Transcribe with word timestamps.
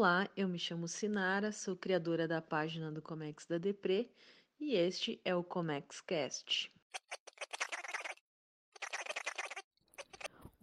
Olá, 0.00 0.30
eu 0.36 0.46
me 0.46 0.60
chamo 0.60 0.86
Sinara, 0.86 1.50
sou 1.50 1.74
criadora 1.74 2.28
da 2.28 2.40
página 2.40 2.88
do 2.92 3.02
Comex 3.02 3.46
da 3.46 3.58
Depre 3.58 4.08
e 4.60 4.76
este 4.76 5.20
é 5.24 5.34
o 5.34 5.42
Comex 5.42 6.00
Cast. 6.00 6.70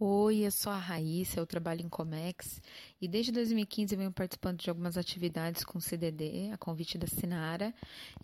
Oi, 0.00 0.38
eu 0.38 0.50
sou 0.50 0.72
a 0.72 0.78
Raíssa, 0.78 1.38
eu 1.38 1.46
trabalho 1.46 1.82
em 1.82 1.88
Comex 1.90 2.62
e 2.98 3.06
desde 3.06 3.30
2015 3.30 3.94
venho 3.94 4.10
participando 4.10 4.58
de 4.58 4.70
algumas 4.70 4.96
atividades 4.96 5.64
com 5.64 5.76
o 5.76 5.82
CDD, 5.82 6.50
a 6.50 6.56
convite 6.56 6.96
da 6.96 7.06
Sinara, 7.06 7.74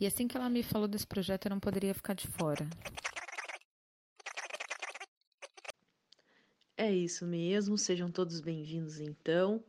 e 0.00 0.06
assim 0.06 0.26
que 0.26 0.34
ela 0.34 0.48
me 0.48 0.62
falou 0.62 0.88
desse 0.88 1.06
projeto 1.06 1.44
eu 1.44 1.50
não 1.50 1.60
poderia 1.60 1.92
ficar 1.92 2.14
de 2.14 2.26
fora. 2.26 2.66
É 6.74 6.90
isso 6.90 7.26
mesmo, 7.26 7.76
sejam 7.76 8.10
todos 8.10 8.40
bem-vindos 8.40 8.98
então. 8.98 9.62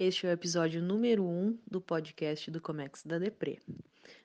Este 0.00 0.28
é 0.28 0.30
o 0.30 0.32
episódio 0.32 0.80
número 0.80 1.24
1 1.24 1.26
um 1.28 1.58
do 1.68 1.80
podcast 1.80 2.52
do 2.52 2.60
Comex 2.60 3.02
da 3.02 3.18
Depre. 3.18 3.60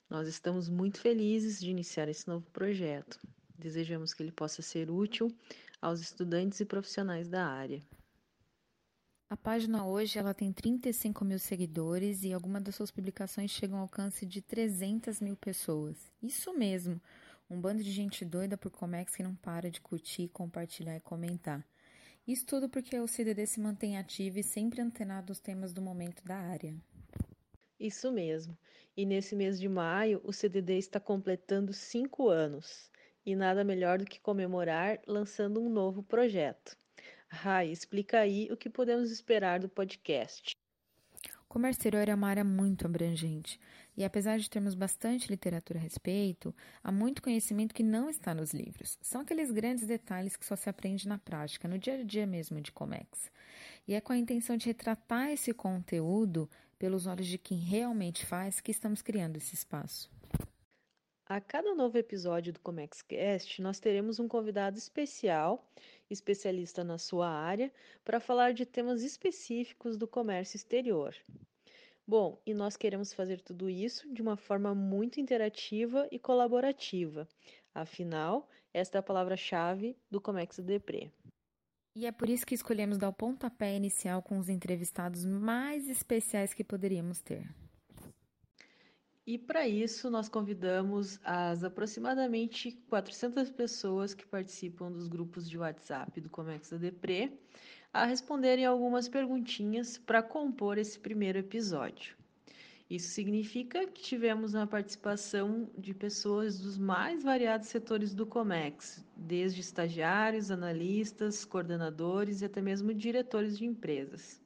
Nós 0.08 0.28
estamos 0.28 0.70
muito 0.70 1.02
felizes 1.02 1.60
de 1.60 1.72
iniciar 1.72 2.08
esse 2.08 2.28
novo 2.28 2.46
projeto. 2.52 3.20
Desejamos 3.58 4.14
que 4.14 4.22
ele 4.22 4.32
possa 4.32 4.62
ser 4.62 4.92
útil 4.92 5.36
aos 5.82 6.00
estudantes 6.00 6.60
e 6.60 6.66
profissionais 6.66 7.28
da 7.28 7.48
área. 7.48 7.82
A 9.28 9.36
página 9.36 9.84
hoje 9.84 10.20
ela 10.20 10.32
tem 10.32 10.54
35 10.54 11.26
mil 11.26 11.40
seguidores 11.40 12.24
e 12.24 12.32
algumas 12.32 12.62
das 12.62 12.76
suas 12.76 12.92
publicações 12.92 13.50
chegam 13.50 13.78
ao 13.78 13.86
alcance 13.86 14.28
de 14.28 14.44
300 14.44 15.20
mil 15.22 15.36
pessoas. 15.36 15.98
Isso 16.22 16.54
mesmo, 16.56 17.02
um 17.50 17.60
bando 17.60 17.82
de 17.82 17.92
gente 17.92 18.24
doida 18.24 18.56
por 18.56 18.70
Comex 18.70 19.16
que 19.16 19.24
não 19.24 19.34
para 19.34 19.72
de 19.72 19.82
curtir, 19.82 20.28
compartilhar 20.28 20.96
e 20.96 21.02
comentar. 21.02 21.66
Isso 22.26 22.46
tudo 22.46 22.70
porque 22.70 22.98
o 22.98 23.08
CDD 23.08 23.46
se 23.46 23.60
mantém 23.60 23.98
ativo 23.98 24.40
e 24.40 24.44
sempre 24.44 24.82
antenado 24.82 25.32
aos 25.32 25.42
temas 25.42 25.74
do 25.74 25.82
momento 25.82 26.24
da 26.24 26.38
área. 26.38 26.74
Isso 27.78 28.10
mesmo. 28.14 28.58
E 28.96 29.06
nesse 29.06 29.36
mês 29.36 29.60
de 29.60 29.68
maio, 29.68 30.22
o 30.24 30.32
CDD 30.32 30.78
está 30.78 31.02
completando 31.02 31.74
cinco 31.74 32.30
anos 32.30 32.90
e 33.26 33.36
nada 33.36 33.64
melhor 33.64 34.00
do 34.00 34.06
que 34.06 34.22
comemorar 34.22 35.02
lançando 35.06 35.62
um 35.62 35.68
novo 35.68 36.02
projeto. 36.02 36.78
Rai, 37.28 37.70
explica 37.72 38.20
aí 38.20 38.48
o 38.52 38.56
que 38.56 38.70
podemos 38.70 39.12
esperar 39.12 39.60
do 39.60 39.68
podcast. 39.68 40.56
O 41.42 41.48
comércio 41.50 41.80
exterior 41.80 42.08
é 42.08 42.16
uma 42.16 42.30
área 42.30 42.44
muito 42.44 42.86
abrangente, 42.86 43.60
e 43.96 44.04
apesar 44.04 44.40
de 44.40 44.50
termos 44.50 44.74
bastante 44.74 45.30
literatura 45.30 45.80
a 45.80 45.82
respeito, 45.82 46.54
há 46.84 46.92
muito 46.92 47.22
conhecimento 47.22 47.74
que 47.74 47.84
não 47.84 48.10
está 48.10 48.34
nos 48.34 48.54
livros. 48.54 48.98
São 49.02 49.22
aqueles 49.22 49.52
grandes 49.52 49.86
detalhes 49.86 50.36
que 50.36 50.46
só 50.46 50.56
se 50.56 50.70
aprende 50.70 51.08
na 51.08 51.18
prática, 51.18 51.68
no 51.68 51.78
dia 51.78 51.96
a 51.96 52.04
dia 52.04 52.26
mesmo 52.26 52.60
de 52.60 52.72
Comex. 52.72 53.32
E 53.88 53.94
é 53.94 54.02
com 54.02 54.14
a 54.14 54.18
intenção 54.18 54.58
de 54.58 54.66
retratar 54.66 55.30
esse 55.30 55.54
conteúdo 55.54 56.50
pelos 56.80 57.06
olhos 57.06 57.28
de 57.28 57.38
quem 57.38 57.60
realmente 57.60 58.26
faz 58.26 58.60
que 58.60 58.72
estamos 58.72 59.02
criando 59.02 59.38
esse 59.38 59.54
espaço. 59.54 60.12
A 61.26 61.40
cada 61.40 61.74
novo 61.74 61.98
episódio 61.98 62.52
do 62.52 62.60
ComexCast, 62.60 63.62
nós 63.62 63.80
teremos 63.80 64.20
um 64.20 64.28
convidado 64.28 64.78
especial, 64.78 65.66
especialista 66.10 66.84
na 66.84 66.98
sua 66.98 67.30
área, 67.30 67.72
para 68.04 68.20
falar 68.20 68.54
de 68.54 68.66
temas 68.66 69.02
específicos 69.04 69.98
do 69.98 70.08
comércio 70.08 70.58
exterior. 70.58 71.16
Bom, 72.06 72.42
e 72.46 72.54
nós 72.54 72.76
queremos 72.76 73.14
fazer 73.14 73.40
tudo 73.40 73.70
isso 73.70 74.14
de 74.14 74.22
uma 74.22 74.36
forma 74.36 74.76
muito 74.76 75.22
interativa 75.22 76.08
e 76.12 76.20
colaborativa. 76.20 77.28
Afinal, 77.74 78.50
esta 78.74 78.98
é 78.98 79.00
a 79.00 79.04
palavra-chave 79.04 79.96
do 80.12 80.20
Comex 80.20 80.60
Depre. 80.60 81.14
E 81.96 82.06
é 82.06 82.12
por 82.12 82.30
isso 82.30 82.46
que 82.46 82.56
escolhemos 82.56 82.98
dar 82.98 83.08
o 83.08 83.14
pontapé 83.14 83.76
inicial 83.76 84.22
com 84.22 84.38
os 84.38 84.50
entrevistados 84.50 85.24
mais 85.24 85.88
especiais 85.88 86.54
que 86.54 86.64
poderíamos 86.64 87.22
ter. 87.22 87.48
E 89.26 89.38
para 89.38 89.66
isso, 89.66 90.10
nós 90.10 90.28
convidamos 90.28 91.18
as 91.24 91.64
aproximadamente 91.64 92.74
400 92.90 93.50
pessoas 93.52 94.14
que 94.14 94.26
participam 94.26 94.92
dos 94.92 95.08
grupos 95.08 95.50
de 95.50 95.58
WhatsApp 95.58 96.20
do 96.20 96.30
Comex 96.30 96.72
da 96.72 96.78
Depre 96.78 97.40
a 97.94 98.06
responderem 98.06 98.66
algumas 98.66 99.08
perguntinhas 99.08 100.00
para 100.00 100.24
compor 100.24 100.80
esse 100.80 100.98
primeiro 100.98 101.38
episódio. 101.38 102.16
Isso 102.90 103.10
significa 103.10 103.88
que 103.88 104.02
tivemos 104.02 104.56
a 104.56 104.68
participação 104.68 105.70
de 105.78 105.94
pessoas 105.94 106.60
dos 106.60 106.78
mais 106.78 107.24
variados 107.24 107.68
setores 107.68 108.14
do 108.14 108.26
Comex, 108.26 109.06
desde 109.16 109.62
estagiários, 109.62 110.52
analistas, 110.52 111.46
coordenadores 111.46 112.42
e 112.42 112.46
até 112.46 112.62
mesmo 112.62 112.94
diretores 112.94 113.58
de 113.58 113.66
empresas. 113.66 114.42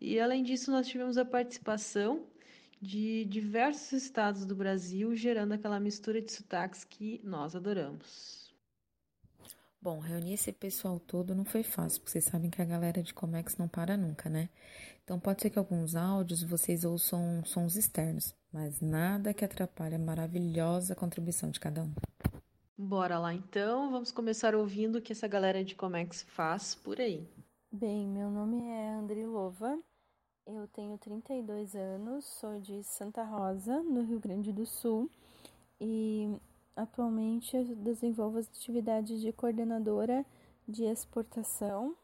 E 0.00 0.18
além 0.18 0.42
disso, 0.42 0.70
nós 0.70 0.86
tivemos 0.86 1.18
a 1.18 1.24
participação 1.24 2.24
de 2.80 3.26
diversos 3.26 3.92
estados 3.92 4.46
do 4.46 4.56
Brasil, 4.56 5.14
gerando 5.14 5.52
aquela 5.52 5.78
mistura 5.78 6.22
de 6.22 6.32
sotaques 6.32 6.82
que 6.84 7.20
nós 7.22 7.54
adoramos. 7.54 8.39
Bom, 9.82 9.98
reunir 9.98 10.34
esse 10.34 10.52
pessoal 10.52 11.00
todo 11.00 11.34
não 11.34 11.44
foi 11.44 11.62
fácil, 11.62 12.00
porque 12.00 12.12
vocês 12.12 12.26
sabem 12.26 12.50
que 12.50 12.60
a 12.60 12.66
galera 12.66 13.02
de 13.02 13.14
Comex 13.14 13.56
não 13.56 13.66
para 13.66 13.96
nunca, 13.96 14.28
né? 14.28 14.50
Então 15.02 15.18
pode 15.18 15.40
ser 15.40 15.48
que 15.48 15.58
alguns 15.58 15.96
áudios 15.96 16.42
vocês 16.42 16.84
ouçam 16.84 17.42
sons 17.46 17.76
externos, 17.76 18.34
mas 18.52 18.82
nada 18.82 19.32
que 19.32 19.42
atrapalhe 19.42 19.94
a 19.94 19.98
maravilhosa 19.98 20.94
contribuição 20.94 21.50
de 21.50 21.58
cada 21.58 21.82
um. 21.82 21.94
Bora 22.76 23.18
lá 23.18 23.32
então, 23.32 23.90
vamos 23.90 24.12
começar 24.12 24.54
ouvindo 24.54 24.96
o 24.96 25.02
que 25.02 25.12
essa 25.12 25.26
galera 25.26 25.64
de 25.64 25.74
Comex 25.74 26.26
faz 26.28 26.74
por 26.74 27.00
aí. 27.00 27.26
Bem, 27.72 28.06
meu 28.06 28.30
nome 28.30 28.62
é 28.62 28.90
Andri 28.90 29.24
Lova, 29.24 29.78
eu 30.46 30.68
tenho 30.68 30.98
32 30.98 31.74
anos, 31.74 32.26
sou 32.26 32.60
de 32.60 32.82
Santa 32.84 33.22
Rosa, 33.22 33.82
no 33.82 34.02
Rio 34.02 34.20
Grande 34.20 34.52
do 34.52 34.66
Sul, 34.66 35.10
e 35.80 36.36
atualmente 36.76 37.56
eu 37.56 37.64
desenvolvo 37.76 38.38
as 38.38 38.48
atividades 38.48 39.20
de 39.20 39.32
coordenadora 39.32 40.24
de 40.66 40.84
exportação. 40.84 41.96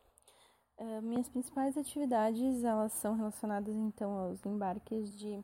Uh, 0.78 1.00
minhas 1.02 1.28
principais 1.28 1.76
atividades 1.76 2.62
elas 2.62 2.92
são 2.92 3.14
relacionadas 3.14 3.74
então 3.74 4.12
aos 4.18 4.44
embarques 4.44 5.16
de 5.16 5.42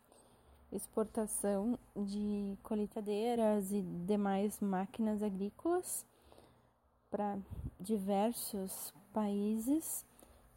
exportação 0.71 1.79
de 1.97 2.57
colheitadeiras 2.63 3.73
e 3.73 3.81
demais 3.81 4.61
máquinas 4.61 5.23
agrícolas 5.23 6.05
para 7.11 7.39
diversos 7.81 8.93
países 9.13 10.05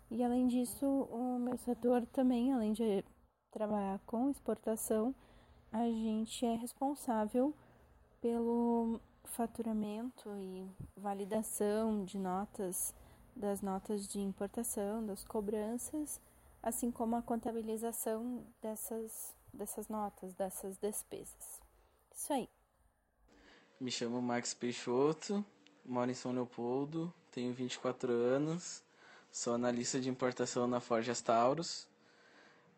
e 0.10 0.24
além 0.24 0.48
disso, 0.48 0.86
o 0.86 1.40
meu 1.40 1.58
setor 1.58 2.06
também, 2.08 2.54
além 2.54 2.74
de 2.74 3.04
trabalhar 3.52 4.00
com 4.06 4.30
exportação, 4.30 5.16
a 5.72 5.84
gente 5.90 6.46
é 6.46 6.56
responsável 6.56 7.54
pelo 8.26 9.00
faturamento 9.26 10.32
e 10.36 10.68
validação 10.98 12.04
de 12.04 12.18
notas, 12.18 12.92
das 13.36 13.62
notas 13.62 14.08
de 14.08 14.20
importação, 14.20 15.06
das 15.06 15.24
cobranças, 15.24 16.20
assim 16.64 16.90
como 16.90 17.16
a 17.16 17.22
contabilização 17.22 18.44
dessas, 18.60 19.36
dessas 19.54 19.88
notas, 19.90 20.34
dessas 20.34 20.76
despesas. 20.80 21.62
Isso 22.16 22.34
aí. 22.34 22.50
Me 23.80 23.92
chamo 23.92 24.20
Max 24.24 24.56
Peixoto, 24.56 25.46
moro 25.86 26.10
em 26.10 26.16
São 26.16 26.32
Leopoldo, 26.32 27.14
tenho 27.32 27.54
24 27.54 28.12
anos 28.12 28.84
Sou 29.32 29.54
analista 29.54 30.00
de 30.00 30.10
importação 30.10 30.66
na 30.66 30.80
Forjas 30.80 31.22
Taurus. 31.22 31.88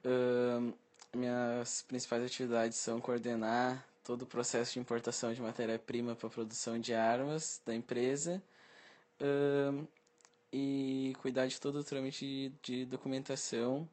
Uh, 0.03 0.73
minhas 1.15 1.83
principais 1.83 2.25
atividades 2.25 2.77
são 2.79 2.99
coordenar 2.99 3.87
todo 4.07 4.21
o 4.21 4.25
processo 4.25 4.71
de 4.71 4.79
importação 4.79 5.33
de 5.33 5.41
matéria-prima 5.41 6.15
para 6.15 6.27
a 6.27 6.31
produção 6.31 6.79
de 6.79 6.93
armas 6.93 7.61
da 7.65 7.75
empresa 7.75 8.41
e 10.51 11.13
cuidar 11.21 11.45
de 11.47 11.59
todo 11.59 11.79
o 11.79 11.83
trâmite 11.83 12.25
de, 12.25 12.51
de 12.61 12.85
documentação, 12.85 13.87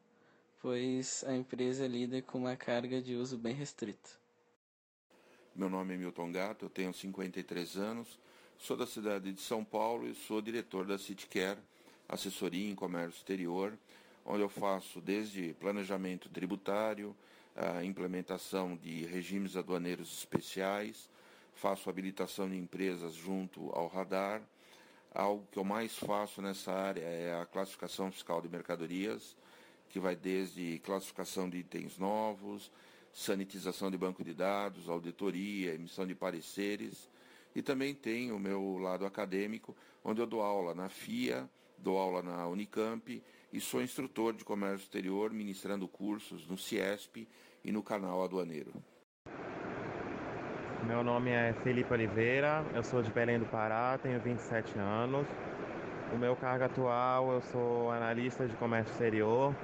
pois 0.61 1.21
a 1.27 1.35
empresa 1.35 1.85
lida 1.85 2.21
com 2.21 2.37
uma 2.37 2.55
carga 2.55 3.01
de 3.01 3.13
uso 3.13 3.37
bem 3.37 3.53
restrita. 3.53 4.09
Meu 5.53 5.69
nome 5.69 5.95
é 5.95 5.97
Milton 5.97 6.31
Gato, 6.31 6.63
eu 6.63 6.69
tenho 6.69 6.93
53 6.93 7.75
anos, 7.75 8.17
sou 8.57 8.77
da 8.77 8.87
cidade 8.87 9.33
de 9.33 9.41
São 9.41 9.65
Paulo 9.65 10.07
e 10.07 10.15
sou 10.15 10.41
diretor 10.41 10.85
da 10.85 10.97
CityCare, 10.97 11.59
assessoria 12.07 12.71
em 12.71 12.75
comércio 12.75 13.17
exterior, 13.17 13.77
onde 14.25 14.41
eu 14.41 14.49
faço 14.49 15.01
desde 15.01 15.53
planejamento 15.55 16.29
tributário, 16.29 17.13
a 17.55 17.83
implementação 17.83 18.75
de 18.75 19.05
regimes 19.05 19.55
aduaneiros 19.55 20.11
especiais, 20.17 21.09
faço 21.53 21.89
habilitação 21.89 22.49
de 22.49 22.57
empresas 22.57 23.13
junto 23.13 23.69
ao 23.71 23.87
radar. 23.87 24.41
Algo 25.13 25.47
que 25.49 25.57
eu 25.57 25.63
mais 25.63 25.97
faço 25.97 26.41
nessa 26.41 26.73
área 26.73 27.01
é 27.01 27.39
a 27.39 27.45
classificação 27.45 28.11
fiscal 28.11 28.41
de 28.41 28.49
mercadorias, 28.49 29.37
que 29.89 29.99
vai 29.99 30.15
desde 30.15 30.79
classificação 30.79 31.49
de 31.49 31.59
itens 31.59 31.97
novos, 31.97 32.69
sanitização 33.13 33.89
de 33.89 33.97
banco 33.97 34.25
de 34.25 34.33
dados, 34.33 34.89
auditoria, 34.89 35.73
emissão 35.73 36.05
de 36.05 36.13
pareceres. 36.13 37.09
E 37.55 37.61
também 37.61 37.95
tem 37.95 38.33
o 38.33 38.37
meu 38.37 38.77
lado 38.77 39.05
acadêmico, 39.05 39.73
onde 40.03 40.19
eu 40.19 40.27
dou 40.27 40.41
aula 40.41 40.75
na 40.75 40.89
FIA, 40.89 41.49
dou 41.77 41.97
aula 41.97 42.21
na 42.21 42.45
Unicamp 42.47 43.23
e 43.55 43.61
sou 43.61 43.81
instrutor 43.81 44.33
de 44.33 44.43
comércio 44.43 44.83
exterior, 44.83 45.31
ministrando 45.31 45.87
cursos 45.87 46.45
no 46.45 46.57
CIESP 46.57 47.25
e 47.63 47.71
no 47.71 47.81
canal 47.81 48.21
aduaneiro. 48.21 48.73
Meu 50.85 51.01
nome 51.01 51.31
é 51.31 51.53
Felipe 51.63 51.93
Oliveira, 51.93 52.65
eu 52.73 52.83
sou 52.83 53.01
de 53.01 53.09
Belém 53.11 53.39
do 53.39 53.45
Pará, 53.45 53.97
tenho 53.97 54.19
27 54.19 54.77
anos. 54.77 55.25
O 56.13 56.17
meu 56.17 56.35
cargo 56.35 56.65
atual, 56.65 57.31
eu 57.31 57.41
sou 57.43 57.91
analista 57.91 58.45
de 58.45 58.53
comércio 58.57 58.91
exterior. 58.91 59.55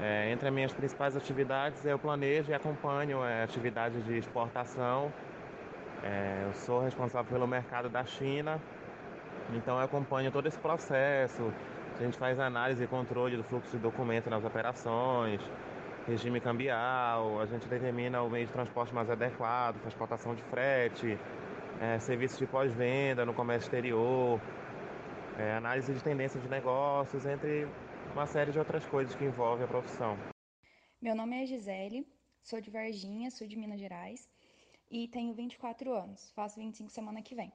É, 0.00 0.30
entre 0.30 0.46
as 0.46 0.54
minhas 0.54 0.72
principais 0.72 1.16
atividades, 1.16 1.84
eu 1.84 1.98
planejo 1.98 2.52
e 2.52 2.54
acompanho 2.54 3.24
é, 3.24 3.42
atividades 3.42 4.02
de 4.04 4.16
exportação. 4.16 5.12
É, 6.04 6.44
eu 6.46 6.54
sou 6.54 6.80
responsável 6.80 7.28
pelo 7.28 7.48
mercado 7.48 7.88
da 7.88 8.04
China, 8.04 8.62
então 9.52 9.76
eu 9.76 9.82
acompanho 9.82 10.30
todo 10.30 10.46
esse 10.46 10.58
processo. 10.58 11.52
A 11.98 12.04
gente 12.04 12.16
faz 12.16 12.38
análise 12.38 12.84
e 12.84 12.86
controle 12.86 13.36
do 13.36 13.42
fluxo 13.42 13.76
de 13.76 13.82
documento 13.82 14.30
nas 14.30 14.44
operações, 14.44 15.40
regime 16.06 16.40
cambial, 16.40 17.40
a 17.40 17.46
gente 17.46 17.66
determina 17.66 18.22
o 18.22 18.30
meio 18.30 18.46
de 18.46 18.52
transporte 18.52 18.94
mais 18.94 19.10
adequado, 19.10 19.80
transportação 19.80 20.32
de 20.32 20.42
frete, 20.44 21.18
é, 21.80 21.98
serviços 21.98 22.38
de 22.38 22.46
pós-venda 22.46 23.26
no 23.26 23.34
comércio 23.34 23.66
exterior, 23.66 24.40
é, 25.36 25.56
análise 25.56 25.92
de 25.92 26.00
tendência 26.00 26.40
de 26.40 26.48
negócios, 26.48 27.26
entre 27.26 27.66
uma 28.12 28.26
série 28.26 28.52
de 28.52 28.60
outras 28.60 28.86
coisas 28.86 29.12
que 29.16 29.24
envolvem 29.24 29.64
a 29.64 29.68
profissão. 29.68 30.16
Meu 31.02 31.16
nome 31.16 31.42
é 31.42 31.46
Gisele, 31.46 32.06
sou 32.44 32.60
de 32.60 32.70
Varginha, 32.70 33.28
sul 33.32 33.48
de 33.48 33.56
Minas 33.56 33.80
Gerais 33.80 34.30
e 34.88 35.08
tenho 35.08 35.34
24 35.34 35.92
anos, 35.92 36.30
faço 36.30 36.60
25 36.60 36.90
semana 36.90 37.22
que 37.22 37.34
vem. 37.34 37.52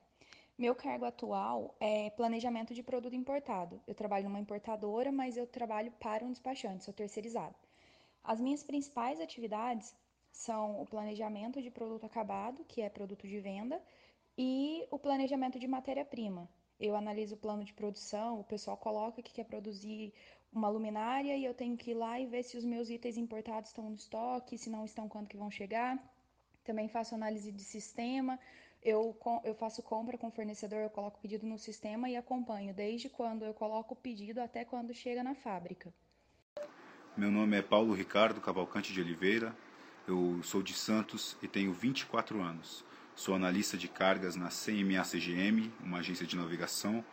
Meu 0.55 0.75
cargo 0.75 1.05
atual 1.05 1.75
é 1.79 2.11
planejamento 2.11 2.75
de 2.75 2.83
produto 2.83 3.15
importado. 3.15 3.81
Eu 3.87 3.95
trabalho 3.95 4.25
numa 4.25 4.39
importadora, 4.39 5.11
mas 5.11 5.35
eu 5.35 5.47
trabalho 5.47 5.91
para 5.93 6.23
um 6.23 6.31
despachante, 6.31 6.83
sou 6.83 6.93
terceirizado. 6.93 7.55
As 8.23 8.39
minhas 8.39 8.61
principais 8.61 9.19
atividades 9.19 9.95
são 10.31 10.79
o 10.79 10.85
planejamento 10.85 11.59
de 11.59 11.71
produto 11.71 12.05
acabado, 12.05 12.63
que 12.65 12.81
é 12.83 12.89
produto 12.89 13.27
de 13.27 13.39
venda, 13.39 13.81
e 14.37 14.87
o 14.91 14.99
planejamento 14.99 15.57
de 15.57 15.67
matéria-prima. 15.67 16.47
Eu 16.79 16.95
analiso 16.95 17.33
o 17.33 17.37
plano 17.37 17.63
de 17.63 17.73
produção, 17.73 18.39
o 18.39 18.43
pessoal 18.43 18.77
coloca 18.77 19.23
que 19.23 19.33
quer 19.33 19.45
produzir 19.45 20.13
uma 20.51 20.69
luminária 20.69 21.35
e 21.35 21.43
eu 21.43 21.53
tenho 21.55 21.75
que 21.75 21.91
ir 21.91 21.95
lá 21.95 22.19
e 22.19 22.27
ver 22.27 22.43
se 22.43 22.57
os 22.57 22.63
meus 22.63 22.91
itens 22.91 23.17
importados 23.17 23.71
estão 23.71 23.89
no 23.89 23.95
estoque, 23.95 24.57
se 24.57 24.69
não 24.69 24.85
estão, 24.85 25.09
quando 25.09 25.27
que 25.27 25.37
vão 25.37 25.49
chegar. 25.49 25.97
Também 26.63 26.87
faço 26.87 27.15
análise 27.15 27.51
de 27.51 27.63
sistema, 27.63 28.39
eu, 28.83 29.17
eu 29.43 29.55
faço 29.55 29.81
compra 29.81 30.17
com 30.17 30.27
o 30.27 30.31
fornecedor, 30.31 30.79
eu 30.79 30.89
coloco 30.89 31.17
o 31.17 31.21
pedido 31.21 31.45
no 31.45 31.57
sistema 31.57 32.09
e 32.09 32.15
acompanho 32.15 32.73
desde 32.73 33.09
quando 33.09 33.43
eu 33.43 33.53
coloco 33.53 33.93
o 33.93 33.97
pedido 33.97 34.39
até 34.39 34.65
quando 34.65 34.93
chega 34.93 35.23
na 35.23 35.33
fábrica. 35.33 35.93
Meu 37.15 37.31
nome 37.31 37.57
é 37.57 37.61
Paulo 37.61 37.93
Ricardo 37.93 38.41
Cavalcante 38.41 38.91
de 38.91 38.99
Oliveira, 38.99 39.55
eu 40.07 40.41
sou 40.43 40.61
de 40.61 40.73
Santos 40.73 41.37
e 41.41 41.47
tenho 41.47 41.71
24 41.71 42.41
anos. 42.41 42.83
Sou 43.15 43.35
analista 43.35 43.77
de 43.77 43.87
cargas 43.87 44.35
na 44.35 44.49
CMA 44.49 45.03
CGM, 45.03 45.71
uma 45.79 45.99
agência 45.99 46.25
de 46.25 46.35
navegação, 46.35 47.05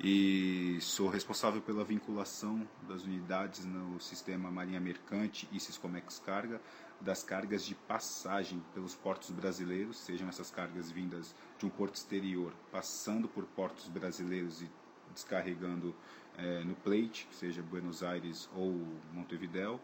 e 0.00 0.78
sou 0.80 1.08
responsável 1.08 1.60
pela 1.60 1.84
vinculação 1.84 2.66
das 2.86 3.02
unidades 3.02 3.64
no 3.64 3.98
sistema 4.00 4.50
Marinha 4.50 4.78
Mercante 4.78 5.48
e 5.50 5.58
Siscomex 5.58 6.20
Carga 6.20 6.60
das 7.00 7.22
cargas 7.22 7.64
de 7.64 7.74
passagem 7.74 8.62
pelos 8.74 8.94
portos 8.94 9.30
brasileiros, 9.30 9.98
sejam 9.98 10.28
essas 10.28 10.50
cargas 10.50 10.90
vindas 10.90 11.34
de 11.58 11.66
um 11.66 11.70
porto 11.70 11.94
exterior, 11.94 12.52
passando 12.72 13.28
por 13.28 13.44
portos 13.44 13.88
brasileiros 13.88 14.62
e 14.62 14.70
descarregando 15.12 15.94
é, 16.36 16.62
no 16.64 16.74
Plate, 16.76 17.28
seja 17.32 17.62
Buenos 17.62 18.02
Aires 18.02 18.48
ou 18.54 18.72
Montevideo, 19.12 19.80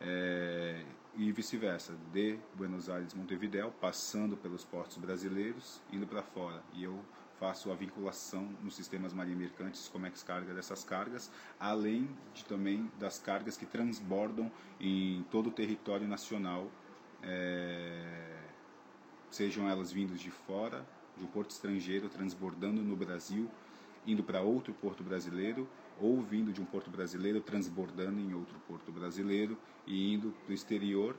é, 0.00 0.84
e 1.16 1.30
vice-versa, 1.30 1.96
de 2.12 2.38
Buenos 2.54 2.88
Aires, 2.88 3.14
Montevideo, 3.14 3.72
passando 3.80 4.36
pelos 4.36 4.64
portos 4.64 4.96
brasileiros, 4.96 5.80
indo 5.92 6.06
para 6.06 6.22
fora. 6.22 6.62
E 6.72 6.84
eu 6.84 6.98
faço 7.42 7.72
a 7.72 7.74
vinculação 7.74 8.48
nos 8.62 8.76
sistemas 8.76 9.12
marinha 9.12 9.36
mercantes, 9.36 9.88
como 9.88 10.06
é 10.06 10.10
que 10.10 10.24
carga 10.24 10.54
dessas 10.54 10.84
cargas, 10.84 11.28
além 11.58 12.08
de 12.32 12.44
também 12.44 12.88
das 13.00 13.18
cargas 13.18 13.56
que 13.56 13.66
transbordam 13.66 14.48
em 14.80 15.24
todo 15.28 15.48
o 15.48 15.50
território 15.50 16.06
nacional, 16.06 16.70
é, 17.20 18.38
sejam 19.28 19.68
elas 19.68 19.90
vindas 19.90 20.20
de 20.20 20.30
fora, 20.30 20.86
de 21.16 21.24
um 21.24 21.26
porto 21.26 21.50
estrangeiro, 21.50 22.08
transbordando 22.08 22.80
no 22.80 22.94
Brasil, 22.94 23.50
indo 24.06 24.22
para 24.22 24.40
outro 24.40 24.72
porto 24.74 25.02
brasileiro 25.02 25.68
ou 26.00 26.22
vindo 26.22 26.52
de 26.52 26.62
um 26.62 26.64
porto 26.64 26.90
brasileiro 26.90 27.40
transbordando 27.40 28.20
em 28.20 28.32
outro 28.34 28.54
porto 28.68 28.92
brasileiro 28.92 29.58
e 29.84 30.14
indo 30.14 30.32
do 30.46 30.52
exterior 30.52 31.16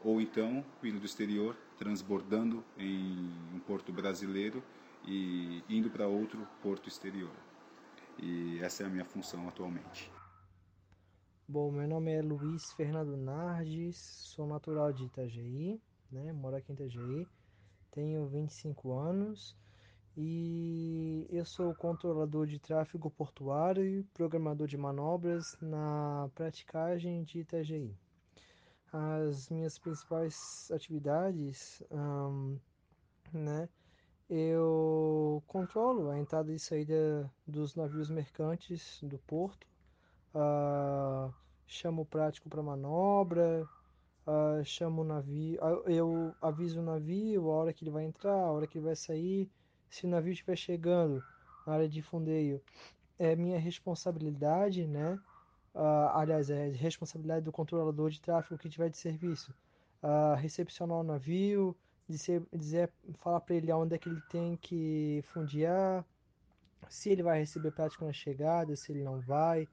ou 0.00 0.20
então 0.20 0.64
vindo 0.80 1.00
do 1.00 1.06
exterior 1.06 1.56
transbordando 1.78 2.64
em 2.78 3.32
um 3.52 3.58
porto 3.66 3.92
brasileiro 3.92 4.62
e 5.06 5.62
indo 5.68 5.90
para 5.90 6.06
outro 6.06 6.46
porto 6.62 6.88
exterior. 6.88 7.34
E 8.18 8.58
essa 8.60 8.82
é 8.82 8.86
a 8.86 8.88
minha 8.88 9.04
função 9.04 9.48
atualmente. 9.48 10.10
Bom, 11.46 11.70
meu 11.70 11.86
nome 11.86 12.12
é 12.12 12.22
Luiz 12.22 12.72
Fernando 12.72 13.16
Nardes, 13.16 13.96
sou 13.96 14.46
natural 14.46 14.92
de 14.92 15.04
Itajaí, 15.04 15.80
né? 16.10 16.32
Moro 16.32 16.56
aqui 16.56 16.72
em 16.72 16.74
Itajaí, 16.74 17.28
tenho 17.90 18.26
25 18.26 18.92
anos 18.92 19.54
e 20.16 21.26
eu 21.28 21.44
sou 21.44 21.74
controlador 21.74 22.46
de 22.46 22.58
tráfego 22.58 23.10
portuário 23.10 23.84
e 23.84 24.04
programador 24.14 24.66
de 24.66 24.76
manobras 24.78 25.56
na 25.60 26.30
praticagem 26.34 27.24
de 27.24 27.40
Itajaí. 27.40 27.94
As 28.92 29.50
minhas 29.50 29.76
principais 29.78 30.70
atividades, 30.72 31.82
um, 31.90 32.58
né, 33.32 33.68
eu 34.28 35.42
controlo 35.46 36.10
a 36.10 36.18
entrada 36.18 36.52
e 36.52 36.58
saída 36.58 37.30
dos 37.46 37.74
navios 37.74 38.10
mercantes 38.10 39.00
do 39.02 39.18
porto, 39.18 39.66
uh, 40.34 41.32
chamo 41.66 42.02
o 42.02 42.06
prático 42.06 42.48
para 42.48 42.62
manobra, 42.62 43.68
uh, 44.26 44.64
chamo 44.64 45.02
o 45.02 45.04
navio, 45.04 45.58
eu 45.86 46.34
aviso 46.40 46.80
o 46.80 46.84
navio 46.84 47.50
a 47.50 47.54
hora 47.54 47.72
que 47.72 47.84
ele 47.84 47.90
vai 47.90 48.04
entrar, 48.04 48.32
a 48.34 48.50
hora 48.50 48.66
que 48.66 48.78
ele 48.78 48.86
vai 48.86 48.96
sair, 48.96 49.50
se 49.88 50.06
o 50.06 50.08
navio 50.08 50.32
estiver 50.32 50.56
chegando 50.56 51.22
na 51.66 51.74
área 51.74 51.88
de 51.88 52.02
fundeio, 52.02 52.60
é 53.18 53.36
minha 53.36 53.58
responsabilidade, 53.58 54.86
né? 54.86 55.18
Uh, 55.74 56.08
aliás, 56.14 56.50
é 56.50 56.68
responsabilidade 56.68 57.44
do 57.44 57.52
controlador 57.52 58.10
de 58.10 58.20
tráfego 58.20 58.58
que 58.58 58.68
tiver 58.68 58.90
de 58.90 58.96
serviço, 58.96 59.52
uh, 60.02 60.34
recepcionar 60.36 60.98
o 60.98 61.02
navio, 61.02 61.76
dizer, 62.08 62.42
dizer 62.52 62.90
falar 63.18 63.40
para 63.40 63.54
ele 63.54 63.72
onde 63.72 63.94
é 63.94 63.98
que 63.98 64.08
ele 64.08 64.20
tem 64.30 64.56
que 64.56 65.22
fundear, 65.32 66.04
se 66.88 67.10
ele 67.10 67.22
vai 67.22 67.38
receber 67.38 67.70
prático 67.72 68.04
na 68.04 68.12
chegada, 68.12 68.76
se 68.76 68.92
ele 68.92 69.02
não 69.02 69.20
vai, 69.20 69.68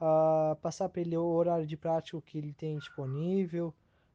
uh, 0.00 0.56
passar 0.56 0.88
para 0.88 1.00
ele 1.00 1.16
o 1.16 1.24
horário 1.24 1.66
de 1.66 1.76
prático 1.76 2.20
que 2.22 2.38
ele 2.38 2.52
tem 2.52 2.78
disponível, 2.78 3.74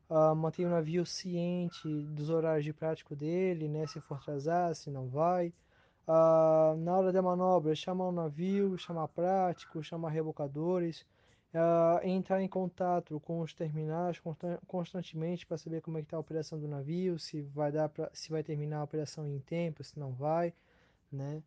uh, 0.09 0.35
manter 0.35 0.65
o 0.65 0.69
navio 0.69 1.05
ciente 1.05 1.87
dos 2.07 2.29
horários 2.29 2.65
de 2.65 2.73
prático 2.73 3.15
dele, 3.15 3.67
né? 3.67 3.87
Se 3.87 3.99
for 4.01 4.15
atrasar, 4.15 4.75
se 4.75 4.89
não 4.89 5.07
vai. 5.07 5.53
Uh, 6.07 6.75
na 6.77 6.97
hora 6.97 7.11
da 7.11 7.21
manobra, 7.21 7.73
chamar 7.75 8.05
o 8.07 8.11
navio, 8.11 8.77
chamar 8.77 9.07
prático, 9.07 9.83
chamar 9.83 10.09
rebocadores, 10.09 11.05
uh, 11.55 12.05
entrar 12.07 12.41
em 12.41 12.47
contato 12.47 13.19
com 13.21 13.41
os 13.41 13.53
terminais 13.53 14.21
constantemente 14.67 15.45
para 15.45 15.57
saber 15.57 15.81
como 15.81 15.97
é 15.97 16.01
que 16.01 16.07
está 16.07 16.17
a 16.17 16.19
operação 16.19 16.59
do 16.59 16.67
navio, 16.67 17.17
se 17.17 17.41
vai 17.41 17.71
dar 17.71 17.89
pra, 17.89 18.09
se 18.13 18.29
vai 18.29 18.43
terminar 18.43 18.79
a 18.79 18.83
operação 18.83 19.27
em 19.27 19.39
tempo, 19.39 19.83
se 19.83 19.97
não 19.99 20.11
vai, 20.13 20.53
né? 21.11 21.41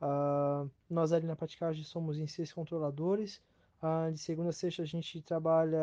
Uh, 0.00 0.68
nós 0.90 1.12
ali 1.12 1.26
na 1.26 1.36
praticagem 1.36 1.84
somos 1.84 2.18
em 2.18 2.26
seis 2.26 2.52
controladores 2.52 3.40
ah, 3.82 4.10
de 4.12 4.18
segunda 4.18 4.50
a 4.50 4.52
sexta 4.52 4.82
a 4.82 4.86
gente 4.86 5.20
trabalha 5.22 5.78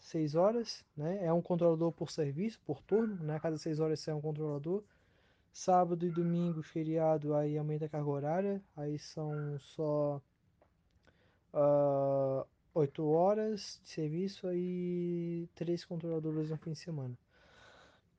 seis 0.00 0.34
horas, 0.34 0.82
né? 0.96 1.26
É 1.26 1.30
um 1.32 1.42
controlador 1.42 1.92
por 1.92 2.10
serviço, 2.10 2.58
por 2.64 2.80
turno, 2.82 3.22
né? 3.22 3.38
Cada 3.38 3.58
seis 3.58 3.80
horas 3.80 4.08
é 4.08 4.14
um 4.14 4.20
controlador. 4.20 4.82
Sábado 5.52 6.06
e 6.06 6.10
domingo, 6.10 6.62
feriado, 6.62 7.34
aí 7.34 7.58
aumenta 7.58 7.84
a 7.84 7.88
carga 7.88 8.08
horária, 8.08 8.62
aí 8.74 8.98
são 8.98 9.58
só 9.60 10.22
uh, 11.52 12.46
oito 12.74 13.06
horas 13.08 13.80
de 13.82 13.88
serviço 13.88 14.52
e 14.52 15.48
três 15.54 15.84
controladores 15.84 16.50
no 16.50 16.56
fim 16.56 16.72
de 16.72 16.78
semana. 16.78 17.16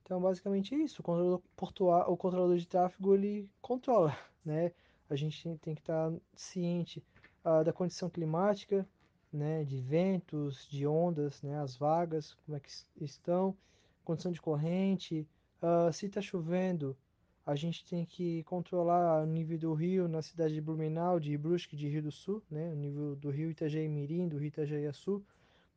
Então, 0.03 0.21
basicamente 0.21 0.73
é 0.73 0.77
isso. 0.77 1.01
O 1.01 1.03
controlador, 1.03 1.41
portuário, 1.55 2.11
o 2.11 2.17
controlador 2.17 2.57
de 2.57 2.67
tráfego 2.67 3.15
ele 3.15 3.49
controla, 3.61 4.17
né? 4.45 4.71
A 5.09 5.15
gente 5.15 5.57
tem, 5.59 5.75
que 5.75 5.81
estar 5.81 6.11
ciente 6.35 7.03
uh, 7.43 7.63
da 7.63 7.73
condição 7.73 8.09
climática, 8.09 8.87
né, 9.31 9.63
de 9.63 9.79
ventos, 9.79 10.67
de 10.67 10.87
ondas, 10.87 11.41
né, 11.41 11.59
as 11.59 11.75
vagas, 11.75 12.33
como 12.45 12.57
é 12.57 12.59
que 12.59 12.69
estão, 13.01 13.55
condição 14.03 14.31
de 14.31 14.41
corrente, 14.41 15.27
uh, 15.61 15.91
se 15.91 16.07
está 16.07 16.21
chovendo, 16.21 16.97
a 17.45 17.55
gente 17.55 17.85
tem 17.85 18.05
que 18.05 18.43
controlar 18.43 19.23
o 19.23 19.25
nível 19.27 19.57
do 19.57 19.73
rio 19.73 20.07
na 20.07 20.21
cidade 20.21 20.55
de 20.55 20.61
Blumenau, 20.61 21.19
de 21.19 21.37
Brusque, 21.37 21.75
de 21.75 21.87
Rio 21.87 22.03
do 22.03 22.11
Sul, 22.11 22.41
né? 22.49 22.71
o 22.71 22.75
nível 22.75 23.15
do 23.15 23.29
rio 23.29 23.51
Itajaí 23.51 23.87
Mirim, 23.87 24.27
do 24.27 24.37
rio 24.37 24.47
Itajaí 24.47 24.91
Sul, 24.93 25.23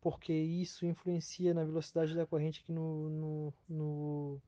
porque 0.01 0.33
isso 0.33 0.87
influencia 0.87 1.53
na 1.53 1.65
velocidade 1.65 2.15
da 2.15 2.25
corrente 2.25 2.61
aqui 2.63 2.73
no, 2.73 3.11
no, 3.11 3.55
no 3.69 4.43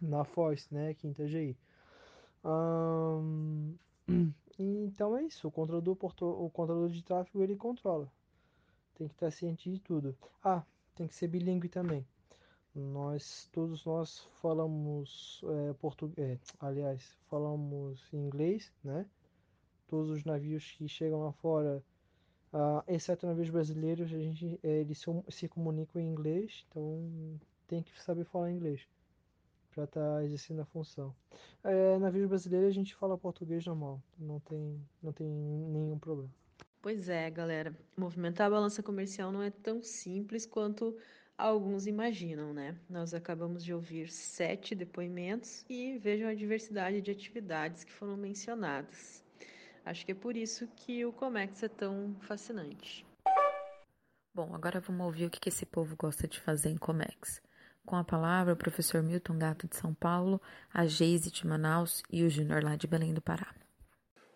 na 0.00 0.24
Foz, 0.24 0.68
né, 0.70 0.90
aqui 0.90 1.06
em 1.06 1.12
Itajaí. 1.12 1.56
Um, 2.44 3.74
então 4.58 5.16
é 5.16 5.22
isso, 5.22 5.48
o 5.48 5.50
controlador, 5.50 5.96
o 6.00 6.50
controlador 6.50 6.90
de 6.90 7.02
tráfego 7.02 7.42
ele 7.42 7.56
controla. 7.56 8.12
Tem 8.96 9.08
que 9.08 9.14
estar 9.14 9.30
ciente 9.30 9.70
de 9.70 9.80
tudo. 9.80 10.14
Ah, 10.44 10.62
tem 10.94 11.06
que 11.06 11.14
ser 11.14 11.28
bilíngue 11.28 11.68
também. 11.68 12.04
Nós, 12.74 13.48
todos 13.52 13.84
nós 13.84 14.26
falamos 14.40 15.42
é, 15.44 15.74
português, 15.74 16.18
é, 16.18 16.38
aliás, 16.58 17.18
falamos 17.28 18.00
inglês, 18.12 18.72
né? 18.82 19.06
Todos 19.88 20.10
os 20.10 20.24
navios 20.24 20.72
que 20.72 20.88
chegam 20.88 21.22
lá 21.22 21.32
fora, 21.32 21.82
uh, 22.54 22.82
exceto 22.88 23.26
navios 23.26 23.50
brasileiros, 23.50 24.10
a 24.12 24.18
gente, 24.18 24.58
é, 24.62 24.80
eles 24.80 24.98
se, 24.98 25.06
se 25.28 25.48
comunicam 25.48 26.00
em 26.00 26.08
inglês, 26.08 26.64
então 26.70 27.38
tem 27.68 27.82
que 27.82 28.00
saber 28.02 28.24
falar 28.24 28.50
inglês 28.50 28.88
para 29.74 29.84
estar 29.84 30.16
tá 30.16 30.24
exercendo 30.24 30.60
a 30.60 30.64
função. 30.64 31.14
É, 31.62 31.98
navios 31.98 32.26
brasileiros 32.26 32.68
a 32.68 32.72
gente 32.72 32.94
fala 32.94 33.18
português 33.18 33.66
normal, 33.66 34.02
não 34.18 34.40
tem, 34.40 34.80
não 35.02 35.12
tem 35.12 35.28
nenhum 35.28 35.98
problema. 35.98 36.30
Pois 36.80 37.08
é, 37.08 37.30
galera. 37.30 37.72
Movimentar 37.96 38.48
a 38.48 38.50
balança 38.50 38.82
comercial 38.82 39.30
não 39.30 39.40
é 39.40 39.50
tão 39.50 39.82
simples 39.82 40.44
quanto 40.44 40.96
alguns 41.48 41.86
imaginam, 41.86 42.52
né? 42.52 42.76
Nós 42.88 43.12
acabamos 43.12 43.64
de 43.64 43.74
ouvir 43.74 44.08
sete 44.08 44.74
depoimentos 44.74 45.64
e 45.68 45.98
vejam 45.98 46.28
a 46.28 46.34
diversidade 46.34 47.00
de 47.00 47.10
atividades 47.10 47.84
que 47.84 47.92
foram 47.92 48.16
mencionadas. 48.16 49.24
Acho 49.84 50.06
que 50.06 50.12
é 50.12 50.14
por 50.14 50.36
isso 50.36 50.68
que 50.76 51.04
o 51.04 51.12
Comex 51.12 51.62
é 51.64 51.68
tão 51.68 52.14
fascinante. 52.20 53.04
Bom, 54.32 54.54
agora 54.54 54.80
vamos 54.80 55.04
ouvir 55.04 55.26
o 55.26 55.30
que 55.30 55.48
esse 55.48 55.66
povo 55.66 55.96
gosta 55.96 56.28
de 56.28 56.40
fazer 56.40 56.70
em 56.70 56.76
Comex. 56.76 57.42
Com 57.84 57.96
a 57.96 58.04
palavra, 58.04 58.54
o 58.54 58.56
professor 58.56 59.02
Milton 59.02 59.36
Gato 59.36 59.66
de 59.66 59.76
São 59.76 59.92
Paulo, 59.92 60.40
a 60.72 60.86
Geise 60.86 61.30
de 61.30 61.44
Manaus 61.44 62.02
e 62.10 62.22
o 62.22 62.30
Júnior 62.30 62.62
lá 62.62 62.76
de 62.76 62.86
Belém 62.86 63.12
do 63.12 63.20
Pará. 63.20 63.52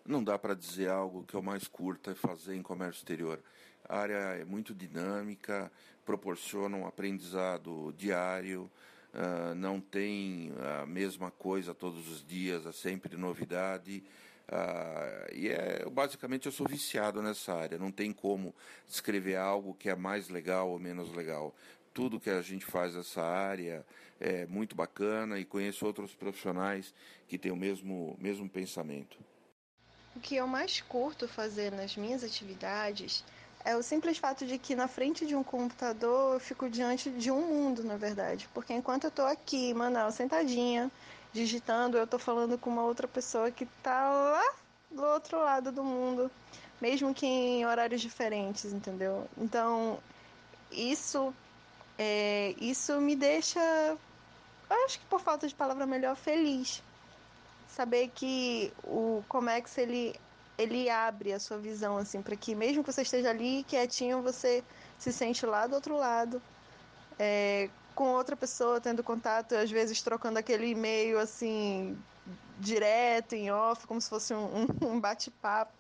Não 0.05 0.23
dá 0.23 0.37
para 0.39 0.55
dizer 0.55 0.89
algo 0.89 1.25
que 1.25 1.35
eu 1.35 1.43
mais 1.43 1.67
curta 1.67 2.11
é 2.11 2.15
fazer 2.15 2.57
em 2.57 2.63
comércio 2.63 2.99
exterior. 2.99 3.41
A 3.89 3.99
área 3.99 4.15
é 4.15 4.45
muito 4.45 4.75
dinâmica, 4.75 5.71
proporciona 6.05 6.77
um 6.77 6.87
aprendizado 6.87 7.95
diário, 7.97 8.71
uh, 9.15 9.55
não 9.55 9.81
tem 9.81 10.53
a 10.81 10.87
mesma 10.87 11.31
coisa 11.31 11.73
todos 11.73 12.09
os 12.11 12.25
dias, 12.25 12.67
é 12.67 12.73
sempre 12.73 13.17
novidade. 13.17 14.03
Uh, 14.49 15.35
e 15.35 15.49
é, 15.49 15.85
basicamente 15.91 16.47
eu 16.47 16.53
sou 16.53 16.69
viciado 16.69 17.21
nessa 17.21 17.53
área, 17.55 17.79
não 17.79 17.91
tem 17.91 18.13
como 18.13 18.55
descrever 18.87 19.37
algo 19.37 19.75
que 19.75 19.89
é 19.89 19.95
mais 19.95 20.29
legal 20.29 20.71
ou 20.71 20.79
menos 20.79 21.13
legal. 21.13 21.55
Tudo 21.93 22.21
que 22.21 22.31
a 22.31 22.43
gente 22.43 22.65
faz 22.65 22.95
nessa 22.95 23.23
área 23.23 23.85
é 24.21 24.47
muito 24.47 24.77
bacana 24.77 25.39
e 25.39 25.45
conheço 25.45 25.87
outros 25.87 26.15
profissionais 26.15 26.93
que 27.27 27.39
têm 27.39 27.51
o 27.51 27.57
mesmo, 27.57 28.17
mesmo 28.21 28.49
pensamento. 28.49 29.17
O 30.15 30.21
que 30.21 30.37
eu 30.37 30.47
mais 30.47 30.81
curto 30.81 31.27
fazer 31.29 31.73
nas 31.73 31.97
minhas 31.97 32.23
atividades 32.23 33.25
é 33.67 33.75
o 33.75 33.83
simples 33.83 34.17
fato 34.17 34.47
de 34.47 34.59
que 34.59 34.77
na 34.77 34.87
frente 34.87 35.27
de 35.27 35.35
um 35.35 35.43
computador 35.43 36.35
eu 36.35 36.41
fico 36.41 36.71
diante 36.71 37.11
de 37.11 37.33
um 37.33 37.41
mundo, 37.41 37.83
na 37.83 37.97
verdade. 37.97 38.49
Porque 38.55 38.73
enquanto 38.73 39.05
eu 39.05 39.09
estou 39.09 39.27
aqui, 39.27 39.75
Manaus, 39.75 40.15
sentadinha, 40.15 40.89
digitando, 41.33 41.99
eu 41.99 42.05
estou 42.05 42.19
falando 42.19 42.57
com 42.57 42.71
uma 42.71 42.85
outra 42.85 43.09
pessoa 43.09 43.51
que 43.51 43.65
está 43.65 44.09
lá 44.09 44.55
do 44.89 45.03
outro 45.03 45.39
lado 45.39 45.73
do 45.73 45.83
mundo, 45.83 46.31
mesmo 46.81 47.13
que 47.13 47.27
em 47.27 47.67
horários 47.67 48.01
diferentes, 48.01 48.67
entendeu? 48.67 49.27
Então, 49.37 49.99
isso, 50.71 51.35
é, 51.99 52.55
isso 52.61 53.01
me 53.01 53.17
deixa, 53.17 53.61
acho 54.71 55.01
que 55.01 55.07
por 55.07 55.21
falta 55.21 55.49
de 55.49 55.55
palavra 55.57 55.87
melhor, 55.87 56.15
feliz. 56.15 56.81
Saber 57.69 58.13
que 58.15 58.73
o 58.85 59.25
Comex 59.29 59.77
ele 59.77 60.15
ele 60.59 60.89
abre 60.89 61.33
a 61.33 61.39
sua 61.39 61.59
visão 61.59 61.97
assim 61.99 62.23
para 62.23 62.37
que 62.37 62.55
mesmo 62.55 62.83
que 62.83 62.93
você 62.93 63.03
esteja 63.03 63.31
ali 63.31 63.63
quietinho 63.65 64.23
você 64.23 64.65
se 64.99 65.13
sente 65.13 65.45
lá 65.45 65.67
do 65.67 65.75
outro 65.75 65.97
lado 65.97 66.41
é, 67.19 67.69
com 67.95 68.09
outra 68.15 68.37
pessoa 68.37 68.81
tendo 68.81 69.03
contato 69.03 69.55
às 69.55 69.71
vezes 69.71 70.03
trocando 70.03 70.39
aquele 70.39 70.69
e-mail 70.69 71.19
assim 71.19 71.97
direto 72.59 73.35
em 73.35 73.51
off 73.51 73.87
como 73.87 74.01
se 74.01 74.09
fosse 74.09 74.35
um, 74.35 74.67
um 74.83 75.01
bate-papo. 75.01 75.73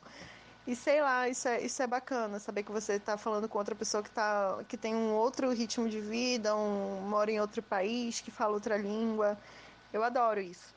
E 0.67 0.75
sei 0.75 1.01
lá 1.01 1.29
isso 1.29 1.47
é, 1.47 1.61
isso 1.61 1.81
é 1.81 1.87
bacana 1.87 2.41
saber 2.41 2.65
que 2.65 2.73
você 2.73 2.95
está 2.95 3.17
falando 3.17 3.49
com 3.49 3.57
outra 3.57 3.75
pessoa 3.75 4.03
que 4.03 4.11
tá 4.11 4.59
que 4.69 4.77
tem 4.77 4.97
um 4.97 5.13
outro 5.15 5.51
ritmo 5.53 5.89
de 5.89 6.01
vida 6.01 6.57
um 6.57 7.03
mora 7.09 7.31
em 7.31 7.41
outro 7.41 7.63
país 7.63 8.21
que 8.21 8.31
fala 8.31 8.55
outra 8.55 8.77
língua. 8.77 9.39
Eu 9.93 10.03
adoro 10.03 10.41
isso 10.41 10.76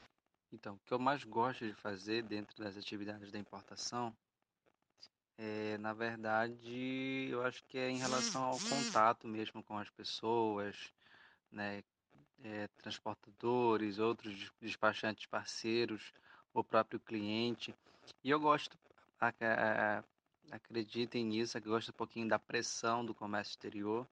então, 0.51 0.75
o 0.75 0.79
que 0.79 0.93
eu 0.93 0.99
mais 0.99 1.23
gosto 1.23 1.65
de 1.65 1.73
fazer 1.73 2.23
dentro 2.23 2.55
das 2.57 2.77
atividades 2.77 3.31
da 3.31 3.39
importação 3.39 4.15
é, 5.41 5.77
na 5.77 5.93
verdade, 5.93 7.29
eu 7.31 7.41
acho 7.45 7.63
que 7.63 7.77
é 7.77 7.89
em 7.89 7.97
relação 7.97 8.43
ao 8.43 8.59
contato 8.59 9.25
mesmo 9.25 9.63
com 9.63 9.77
as 9.77 9.89
pessoas, 9.89 10.75
né, 11.49 11.81
é, 12.43 12.67
transportadores, 12.77 13.99
outros 13.99 14.51
despachantes 14.61 15.25
parceiros, 15.27 16.11
o 16.53 16.61
próprio 16.61 16.99
cliente. 16.99 17.73
E 18.21 18.29
eu 18.29 18.37
gosto, 18.37 18.77
acreditem 20.51 21.23
nisso, 21.23 21.57
eu 21.57 21.61
gosto 21.61 21.91
um 21.91 21.93
pouquinho 21.93 22.27
da 22.27 22.37
pressão 22.37 23.05
do 23.05 23.15
comércio 23.15 23.51
exterior, 23.51 24.05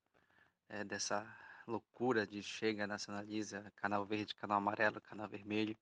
é, 0.70 0.86
dessa 0.86 1.27
loucura 1.67 2.25
de 2.25 2.41
chega, 2.41 2.88
nacionaliza, 2.88 3.70
canal 3.75 4.06
verde, 4.06 4.34
canal 4.34 4.60
amarelo, 4.60 5.01
canal 5.01 5.27
vermelho. 5.27 5.75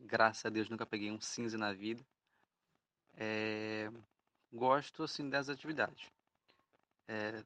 Graças 0.00 0.44
a 0.44 0.48
Deus 0.48 0.68
nunca 0.68 0.86
peguei 0.86 1.10
um 1.10 1.20
cinza 1.20 1.58
na 1.58 1.72
vida. 1.72 2.04
É, 3.16 3.90
gosto 4.52 5.02
assim 5.02 5.28
das 5.28 5.48
atividades. 5.48 6.10
É, 7.06 7.44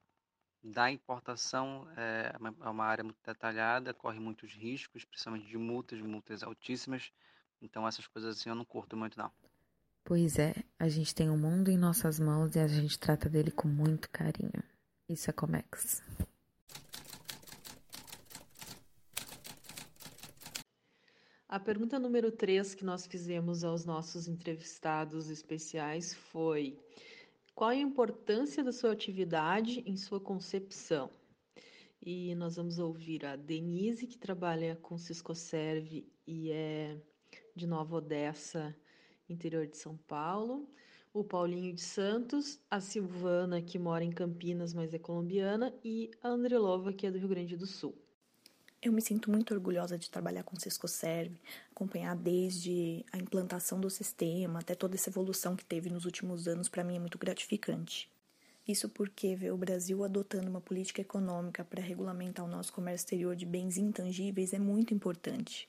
da 0.62 0.90
importação 0.90 1.86
é, 1.96 2.32
é 2.62 2.68
uma 2.68 2.84
área 2.84 3.04
muito 3.04 3.18
detalhada, 3.24 3.92
corre 3.92 4.18
muitos 4.18 4.52
riscos, 4.52 5.04
principalmente 5.04 5.46
de 5.46 5.58
multas, 5.58 6.00
multas 6.00 6.42
altíssimas. 6.42 7.12
Então 7.60 7.86
essas 7.86 8.06
coisas 8.06 8.38
assim 8.38 8.48
eu 8.48 8.54
não 8.54 8.64
curto 8.64 8.96
muito 8.96 9.18
não. 9.18 9.30
Pois 10.04 10.38
é, 10.38 10.54
a 10.78 10.88
gente 10.88 11.14
tem 11.14 11.30
o 11.30 11.32
um 11.32 11.38
mundo 11.38 11.70
em 11.70 11.78
nossas 11.78 12.20
mãos 12.20 12.54
e 12.54 12.60
a 12.60 12.66
gente 12.66 12.98
trata 12.98 13.28
dele 13.28 13.50
com 13.50 13.68
muito 13.68 14.10
carinho. 14.10 14.62
Isso 15.08 15.28
é 15.28 15.32
Comex. 15.32 16.02
A 21.54 21.60
pergunta 21.60 22.00
número 22.00 22.32
3 22.32 22.74
que 22.74 22.84
nós 22.84 23.06
fizemos 23.06 23.62
aos 23.62 23.84
nossos 23.84 24.26
entrevistados 24.26 25.30
especiais 25.30 26.12
foi: 26.12 26.76
qual 27.54 27.70
a 27.70 27.76
importância 27.76 28.64
da 28.64 28.72
sua 28.72 28.90
atividade 28.90 29.80
em 29.86 29.96
sua 29.96 30.18
concepção? 30.18 31.08
E 32.02 32.34
nós 32.34 32.56
vamos 32.56 32.80
ouvir 32.80 33.24
a 33.24 33.36
Denise, 33.36 34.04
que 34.08 34.18
trabalha 34.18 34.74
com 34.82 34.98
Ciscoserve 34.98 36.12
e 36.26 36.50
é 36.50 37.00
de 37.54 37.68
Nova 37.68 37.98
Odessa, 37.98 38.76
interior 39.28 39.68
de 39.68 39.76
São 39.76 39.96
Paulo, 39.96 40.68
o 41.12 41.22
Paulinho 41.22 41.72
de 41.72 41.82
Santos, 41.82 42.60
a 42.68 42.80
Silvana, 42.80 43.62
que 43.62 43.78
mora 43.78 44.02
em 44.02 44.10
Campinas, 44.10 44.74
mas 44.74 44.92
é 44.92 44.98
colombiana, 44.98 45.72
e 45.84 46.10
a 46.20 46.30
Andrelova, 46.30 46.92
que 46.92 47.06
é 47.06 47.12
do 47.12 47.18
Rio 47.18 47.28
Grande 47.28 47.56
do 47.56 47.64
Sul. 47.64 48.03
Eu 48.84 48.92
me 48.92 49.00
sinto 49.00 49.30
muito 49.30 49.54
orgulhosa 49.54 49.96
de 49.96 50.10
trabalhar 50.10 50.42
com 50.42 50.54
o 50.54 50.60
Cisco 50.60 50.86
Serve, 50.86 51.40
acompanhar 51.70 52.14
desde 52.14 53.02
a 53.10 53.16
implantação 53.16 53.80
do 53.80 53.88
sistema 53.88 54.58
até 54.58 54.74
toda 54.74 54.94
essa 54.94 55.08
evolução 55.08 55.56
que 55.56 55.64
teve 55.64 55.88
nos 55.88 56.04
últimos 56.04 56.46
anos, 56.46 56.68
para 56.68 56.84
mim 56.84 56.96
é 56.96 56.98
muito 56.98 57.16
gratificante. 57.16 58.10
Isso 58.68 58.86
porque 58.90 59.34
ver 59.36 59.54
o 59.54 59.56
Brasil 59.56 60.04
adotando 60.04 60.50
uma 60.50 60.60
política 60.60 61.00
econômica 61.00 61.64
para 61.64 61.80
regulamentar 61.80 62.44
o 62.44 62.48
nosso 62.48 62.74
comércio 62.74 63.06
exterior 63.06 63.34
de 63.34 63.46
bens 63.46 63.78
intangíveis 63.78 64.52
é 64.52 64.58
muito 64.58 64.92
importante. 64.92 65.66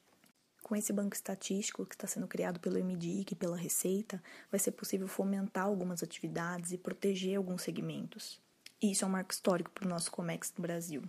Com 0.61 0.75
esse 0.75 0.91
banco 0.91 1.15
estatístico 1.15 1.85
que 1.85 1.95
está 1.95 2.07
sendo 2.07 2.27
criado 2.27 2.59
pelo 2.59 2.83
MDIC 2.83 3.31
e 3.31 3.35
pela 3.35 3.55
Receita, 3.55 4.21
vai 4.51 4.59
ser 4.59 4.71
possível 4.71 5.07
fomentar 5.07 5.63
algumas 5.63 6.03
atividades 6.03 6.73
e 6.73 6.77
proteger 6.77 7.37
alguns 7.37 7.61
segmentos. 7.61 8.41
E 8.81 8.91
isso 8.91 9.05
é 9.05 9.07
um 9.07 9.11
marco 9.11 9.31
histórico 9.31 9.71
para 9.71 9.85
o 9.85 9.89
nosso 9.89 10.11
Comex 10.11 10.51
no 10.57 10.61
Brasil. 10.61 11.01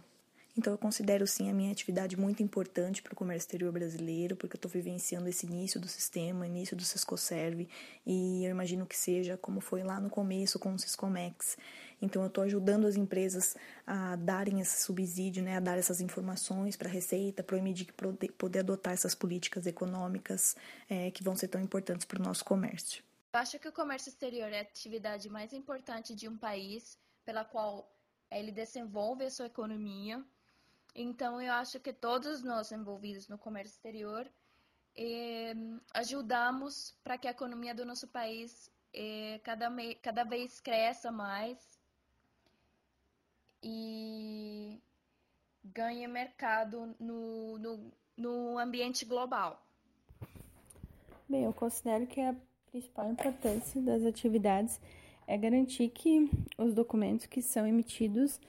Então 0.56 0.72
eu 0.72 0.78
considero 0.78 1.26
sim 1.26 1.50
a 1.50 1.52
minha 1.52 1.70
atividade 1.70 2.16
muito 2.16 2.42
importante 2.42 3.02
para 3.02 3.12
o 3.12 3.16
comércio 3.16 3.46
exterior 3.46 3.70
brasileiro, 3.70 4.36
porque 4.36 4.56
eu 4.56 4.58
estou 4.58 4.70
vivenciando 4.70 5.28
esse 5.28 5.44
início 5.44 5.78
do 5.78 5.86
sistema, 5.86 6.46
início 6.46 6.74
do 6.74 6.82
Ciscoserve, 6.82 7.68
e 8.06 8.44
eu 8.44 8.50
imagino 8.50 8.86
que 8.86 8.96
seja 8.96 9.36
como 9.36 9.60
foi 9.60 9.82
lá 9.82 10.00
no 10.00 10.08
começo 10.08 10.58
com 10.58 10.72
o 10.72 10.78
Ciscomex. 10.78 11.58
Então 12.00 12.22
eu 12.22 12.28
estou 12.28 12.44
ajudando 12.44 12.86
as 12.86 12.96
empresas 12.96 13.54
a 13.86 14.16
darem 14.16 14.60
esse 14.60 14.82
subsídio, 14.82 15.42
né, 15.42 15.56
a 15.56 15.60
dar 15.60 15.78
essas 15.78 16.00
informações 16.00 16.76
para 16.76 16.88
a 16.88 16.92
Receita, 16.92 17.42
para 17.42 17.56
o 17.56 17.62
MIDIC 17.62 17.92
poder 18.38 18.60
adotar 18.60 18.94
essas 18.94 19.14
políticas 19.14 19.66
econômicas 19.66 20.56
é, 20.88 21.10
que 21.10 21.22
vão 21.22 21.36
ser 21.36 21.48
tão 21.48 21.60
importantes 21.60 22.06
para 22.06 22.20
o 22.20 22.22
nosso 22.22 22.44
comércio. 22.44 23.02
Eu 23.32 23.40
acho 23.40 23.58
que 23.58 23.68
o 23.68 23.72
comércio 23.72 24.08
exterior 24.08 24.50
é 24.50 24.60
a 24.60 24.62
atividade 24.62 25.28
mais 25.28 25.52
importante 25.52 26.14
de 26.14 26.26
um 26.26 26.38
país, 26.38 26.98
pela 27.24 27.44
qual 27.44 27.90
ele 28.30 28.50
desenvolve 28.50 29.24
a 29.24 29.30
sua 29.30 29.46
economia. 29.46 30.24
Então, 30.98 31.42
eu 31.42 31.52
acho 31.52 31.78
que 31.78 31.92
todos 31.92 32.42
nós 32.42 32.72
envolvidos 32.72 33.28
no 33.28 33.36
comércio 33.36 33.74
exterior 33.74 34.26
eh, 34.96 35.54
ajudamos 35.92 36.96
para 37.04 37.18
que 37.18 37.28
a 37.28 37.32
economia 37.32 37.74
do 37.74 37.84
nosso 37.84 38.08
país 38.08 38.70
eh, 38.94 39.38
cada, 39.44 39.70
cada 40.00 40.24
vez 40.24 40.58
cresça 40.58 41.12
mais 41.12 41.58
e 43.62 44.80
ganhe 45.62 46.08
mercado 46.08 46.94
no, 46.98 47.58
no, 47.58 47.92
no 48.16 48.58
ambiente 48.58 49.04
global. 49.04 49.62
Bem, 51.28 51.44
eu 51.44 51.52
considero 51.52 52.06
que 52.06 52.22
a 52.22 52.34
principal 52.70 53.10
importância 53.10 53.82
das 53.82 54.02
atividades 54.02 54.80
é 55.26 55.36
garantir 55.36 55.90
que 55.90 56.30
os 56.56 56.72
documentos 56.72 57.26
que 57.26 57.42
são 57.42 57.66
emitidos 57.66 58.40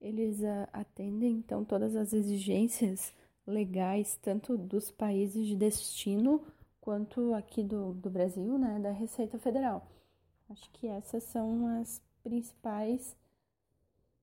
eles 0.00 0.42
atendem 0.72 1.32
então 1.36 1.64
todas 1.64 1.96
as 1.96 2.12
exigências 2.12 3.12
legais 3.46 4.18
tanto 4.20 4.56
dos 4.56 4.90
países 4.90 5.46
de 5.46 5.56
destino 5.56 6.42
quanto 6.80 7.34
aqui 7.34 7.62
do, 7.62 7.92
do 7.94 8.10
Brasil, 8.10 8.58
né, 8.58 8.78
da 8.78 8.90
Receita 8.90 9.38
Federal. 9.38 9.86
Acho 10.50 10.70
que 10.70 10.86
essas 10.86 11.22
são 11.24 11.80
as 11.80 12.00
principais 12.22 13.16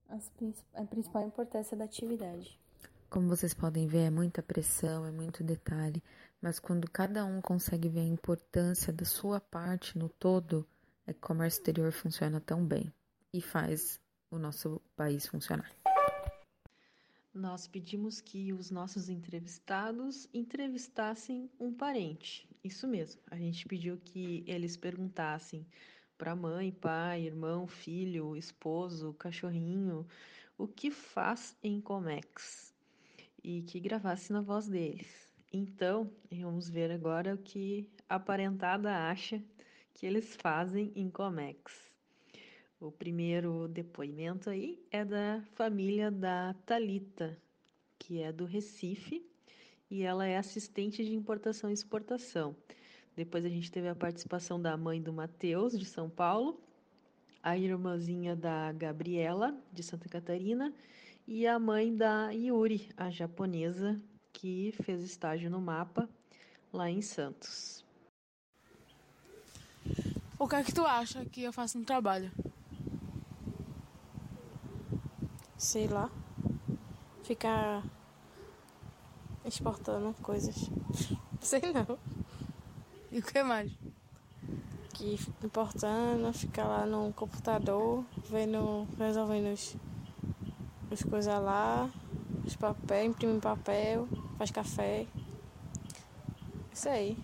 as, 0.10 0.32
a 0.74 0.84
principal 0.84 1.26
importância 1.26 1.76
da 1.76 1.86
atividade. 1.86 2.60
Como 3.10 3.28
vocês 3.28 3.54
podem 3.54 3.88
ver, 3.88 4.06
é 4.06 4.10
muita 4.10 4.42
pressão, 4.44 5.06
é 5.06 5.12
muito 5.12 5.44
detalhe, 5.44 6.04
mas 6.42 6.60
quando 6.60 6.90
cada 6.90 7.26
um 7.26 7.42
consegue 7.42 7.88
ver 7.88 8.02
a 8.02 8.06
importância 8.06 8.92
da 8.92 9.06
sua 9.06 9.40
parte 9.40 9.98
no 9.98 10.10
todo, 10.10 10.68
é 11.08 11.14
que 11.14 11.20
o 11.20 11.22
comércio 11.22 11.60
exterior 11.60 11.92
funciona 11.92 12.42
tão 12.42 12.66
bem 12.66 12.92
e 13.32 13.42
faz 13.42 14.00
o 14.36 14.40
nosso 14.40 14.82
país 14.96 15.26
funcionar. 15.26 15.72
Nós 17.34 17.68
pedimos 17.68 18.22
que 18.22 18.54
os 18.54 18.72
nossos 18.72 19.10
entrevistados 19.10 20.30
entrevistassem 20.34 21.50
um 21.60 21.74
parente. 21.74 22.48
Isso 22.64 22.88
mesmo. 22.88 23.22
A 23.30 23.36
gente 23.36 23.68
pediu 23.68 23.98
que 23.98 24.44
eles 24.48 24.78
perguntassem 24.78 25.66
para 26.18 26.36
mãe, 26.36 26.72
pai, 26.72 27.24
irmão, 27.24 27.68
filho, 27.68 28.38
esposo, 28.38 29.14
cachorrinho, 29.16 30.08
o 30.58 30.68
que 30.68 30.90
faz 30.90 31.58
em 31.62 31.82
Comex 31.82 32.74
e 33.44 33.64
que 33.64 33.80
gravasse 33.80 34.32
na 34.32 34.42
voz 34.42 34.68
deles. 34.68 35.34
Então, 35.52 36.10
vamos 36.32 36.70
ver 36.70 36.90
agora 36.92 37.36
o 37.36 37.38
que 37.38 37.90
a 38.08 38.20
parentada 38.20 39.10
acha 39.10 39.44
que 39.94 40.06
eles 40.06 40.36
fazem 40.36 40.92
em 40.96 41.10
Comex. 41.10 41.95
O 42.80 42.92
primeiro 42.92 43.70
depoimento 43.70 44.50
aí 44.50 44.86
é 44.92 45.06
da 45.06 45.42
família 45.54 46.12
da 46.12 46.54
Talita, 46.66 47.38
que 47.98 48.22
é 48.22 48.34
do 48.34 48.44
Recife, 48.44 49.26
e 49.90 50.04
ela 50.04 50.28
é 50.28 50.38
assistente 50.38 51.04
de 51.04 51.16
importação 51.16 51.70
e 51.70 51.74
exportação. 51.74 52.56
Depois 53.16 53.46
a 53.46 53.50
gente 53.50 53.72
teve 53.72 53.88
a 53.88 53.96
participação 53.96 54.62
da 54.62 54.76
mãe 54.76 55.02
do 55.02 55.14
Matheus, 55.14 55.80
de 55.80 55.86
São 55.86 56.10
Paulo, 56.10 56.60
a 57.42 57.58
irmãzinha 57.58 58.36
da 58.36 58.72
Gabriela, 58.74 59.58
de 59.72 59.82
Santa 59.82 60.10
Catarina, 60.10 60.74
e 61.26 61.48
a 61.48 61.58
mãe 61.58 61.96
da 61.96 62.30
Yuri, 62.32 62.90
a 62.98 63.10
japonesa, 63.10 64.00
que 64.34 64.74
fez 64.84 65.02
estágio 65.02 65.50
no 65.50 65.62
mapa 65.62 66.10
lá 66.74 66.90
em 66.90 67.02
Santos. 67.02 67.86
O 70.38 70.46
que 70.46 70.56
é 70.56 70.64
que 70.64 70.74
tu 70.74 70.86
acha 70.86 71.24
que 71.24 71.42
eu 71.44 71.54
faço 71.54 71.80
no 71.80 71.86
trabalho? 71.86 72.30
Sei 75.58 75.88
lá. 75.88 76.10
Ficar 77.24 77.84
exportando 79.46 80.14
coisas. 80.22 80.56
Sei 81.42 81.62
não. 81.62 81.98
E 83.12 83.20
o 83.20 83.24
que 83.24 83.42
mais? 83.44 83.72
Que 84.94 85.18
importando, 85.44 86.32
ficar 86.34 86.66
lá 86.66 86.86
no 86.86 87.14
computador, 87.14 88.04
vendo, 88.30 88.88
resolvendo 88.98 89.54
os, 89.54 89.76
as 90.92 91.04
coisas 91.04 91.42
lá, 91.42 91.90
os 92.46 92.56
papéis, 92.56 93.10
imprime 93.10 93.40
papel, 93.40 94.08
faz 94.38 94.52
café. 94.52 95.06
Isso 96.74 96.90
aí. 96.90 97.18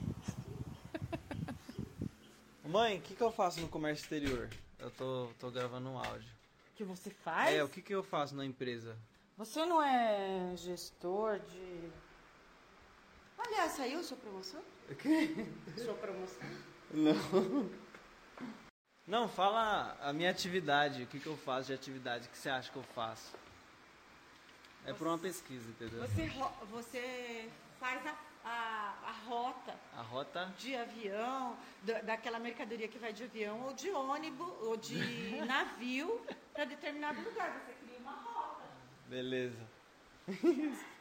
Mãe, 2.68 2.98
o 2.98 3.02
que, 3.02 3.16
que 3.16 3.22
eu 3.22 3.32
faço 3.32 3.60
no 3.62 3.68
comércio 3.68 4.04
exterior? 4.04 4.50
Eu 4.80 4.92
tô, 4.92 5.28
tô 5.40 5.52
gravando 5.52 5.90
um 5.90 5.98
áudio. 5.98 6.41
Que 6.76 6.84
você 6.84 7.10
faz? 7.10 7.54
É, 7.56 7.64
o 7.64 7.70
que, 7.70 7.82
que 7.82 7.94
eu 7.94 8.04
faço 8.04 8.36
na 8.36 8.46
empresa? 8.46 8.98
Você 9.38 9.66
não 9.66 9.82
é 9.82 10.56
gestor 10.56 11.40
de. 11.40 11.92
Aliás, 13.38 13.74
saiu 13.74 14.04
sua 14.04 14.18
promoção? 14.18 14.62
O 14.90 14.96
quê? 14.96 15.48
Sua 15.78 15.94
promoção? 15.96 16.48
Não. 16.92 17.70
Não, 19.08 19.28
fala 19.28 19.98
a 20.02 20.14
minha 20.14 20.30
atividade, 20.30 21.04
o 21.04 21.08
que, 21.08 21.20
que 21.20 21.28
eu 21.28 21.36
faço 21.36 21.68
de 21.68 21.74
atividade, 21.74 22.28
o 22.28 22.30
que 22.30 22.38
você 22.38 22.50
acha 22.50 22.72
que 22.72 22.78
eu 22.78 22.84
faço? 22.84 23.34
É 24.86 24.94
por 24.94 25.08
uma 25.08 25.18
pesquisa, 25.18 25.70
entendeu? 25.70 26.00
Você, 26.02 26.32
você 26.70 27.50
faz 27.80 28.06
a 28.06 28.16
a, 28.44 28.98
a 29.04 29.12
rota. 29.28 29.80
A 29.94 30.02
rota? 30.02 30.54
De 30.58 30.76
avião, 30.76 31.58
da, 31.84 32.02
daquela 32.02 32.40
mercadoria 32.40 32.88
que 32.88 32.98
vai 32.98 33.14
de 33.14 33.24
avião, 33.24 33.62
ou 33.66 33.74
de 33.74 33.90
ônibus, 33.90 34.48
ou 34.62 34.78
de 34.78 34.96
navio, 35.46 36.22
para 36.54 36.66
determinado 36.66 37.22
lugar. 37.22 37.62
Você 37.66 37.74
cria 37.86 38.00
uma 38.00 38.14
rota. 38.14 38.64
Beleza. 39.08 39.68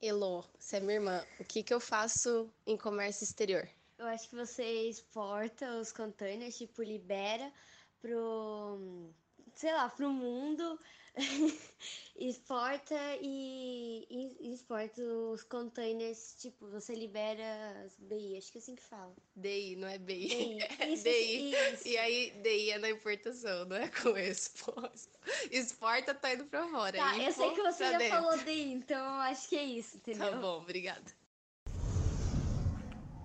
Elô, 0.00 0.44
você 0.58 0.78
é 0.78 0.80
minha 0.80 0.94
irmã. 0.94 1.24
O 1.38 1.44
que, 1.44 1.62
que 1.62 1.72
eu 1.72 1.78
faço 1.78 2.50
em 2.66 2.76
comércio 2.76 3.24
exterior? 3.24 3.68
Eu 3.96 4.06
acho 4.06 4.28
que 4.28 4.34
você 4.34 4.88
exporta 4.88 5.78
os 5.78 5.92
containers, 5.92 6.56
tipo, 6.56 6.82
libera 6.82 7.52
pro, 8.00 9.12
sei 9.54 9.72
lá, 9.72 9.88
pro 9.88 10.10
mundo 10.10 10.76
exporta 12.16 12.94
e, 13.20 14.06
e, 14.08 14.52
exporta 14.52 15.02
os 15.02 15.42
containers, 15.44 16.36
tipo, 16.38 16.66
você 16.68 16.94
libera 16.94 17.84
as 17.84 17.98
BI, 17.98 18.36
acho 18.38 18.52
que 18.52 18.58
é 18.58 18.60
assim 18.60 18.74
que 18.74 18.82
fala. 18.82 19.14
DI, 19.36 19.76
não 19.76 19.88
é 19.88 19.98
BI. 19.98 20.28
DI. 20.28 20.58
Isso, 20.92 21.04
DI. 21.04 21.52
Isso. 21.52 21.88
E 21.88 21.98
aí, 21.98 22.30
DI 22.42 22.70
é 22.70 22.78
na 22.78 22.90
importação, 22.90 23.64
não 23.66 23.76
é 23.76 23.88
com 23.88 24.16
exposto. 24.16 25.18
Exporta, 25.50 26.14
tá 26.14 26.32
indo 26.32 26.44
pra 26.46 26.66
fora. 26.68 26.96
Tá, 26.96 27.18
eu 27.18 27.32
sei 27.32 27.50
que 27.50 27.62
você 27.62 27.90
já 27.90 27.98
dentro. 27.98 28.22
falou 28.22 28.38
DI, 28.38 28.72
então 28.72 29.04
acho 29.20 29.48
que 29.48 29.56
é 29.56 29.64
isso, 29.64 29.96
entendeu? 29.96 30.30
Tá 30.30 30.36
bom, 30.36 30.58
obrigada. 30.58 31.04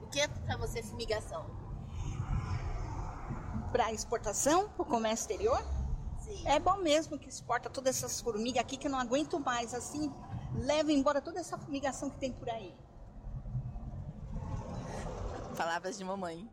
O 0.01 0.09
que 0.09 0.19
é 0.19 0.27
pra 0.27 0.57
você 0.57 0.83
fumigação? 0.83 1.45
Pra 3.71 3.93
exportação, 3.93 4.69
pro 4.69 4.85
comércio 4.85 5.23
exterior? 5.23 5.76
É 6.45 6.59
bom 6.59 6.77
mesmo 6.77 7.17
que 7.17 7.29
exporta 7.29 7.69
todas 7.69 7.97
essas 7.97 8.21
formigas 8.21 8.61
aqui 8.61 8.77
que 8.77 8.87
eu 8.87 8.91
não 8.91 8.99
aguento 8.99 9.39
mais. 9.39 9.73
Assim, 9.73 10.11
leva 10.55 10.91
embora 10.91 11.21
toda 11.21 11.39
essa 11.39 11.57
fumigação 11.57 12.09
que 12.09 12.17
tem 12.17 12.31
por 12.33 12.49
aí. 12.49 12.73
Palavras 15.57 15.97
de 15.97 16.03
mamãe. 16.03 16.49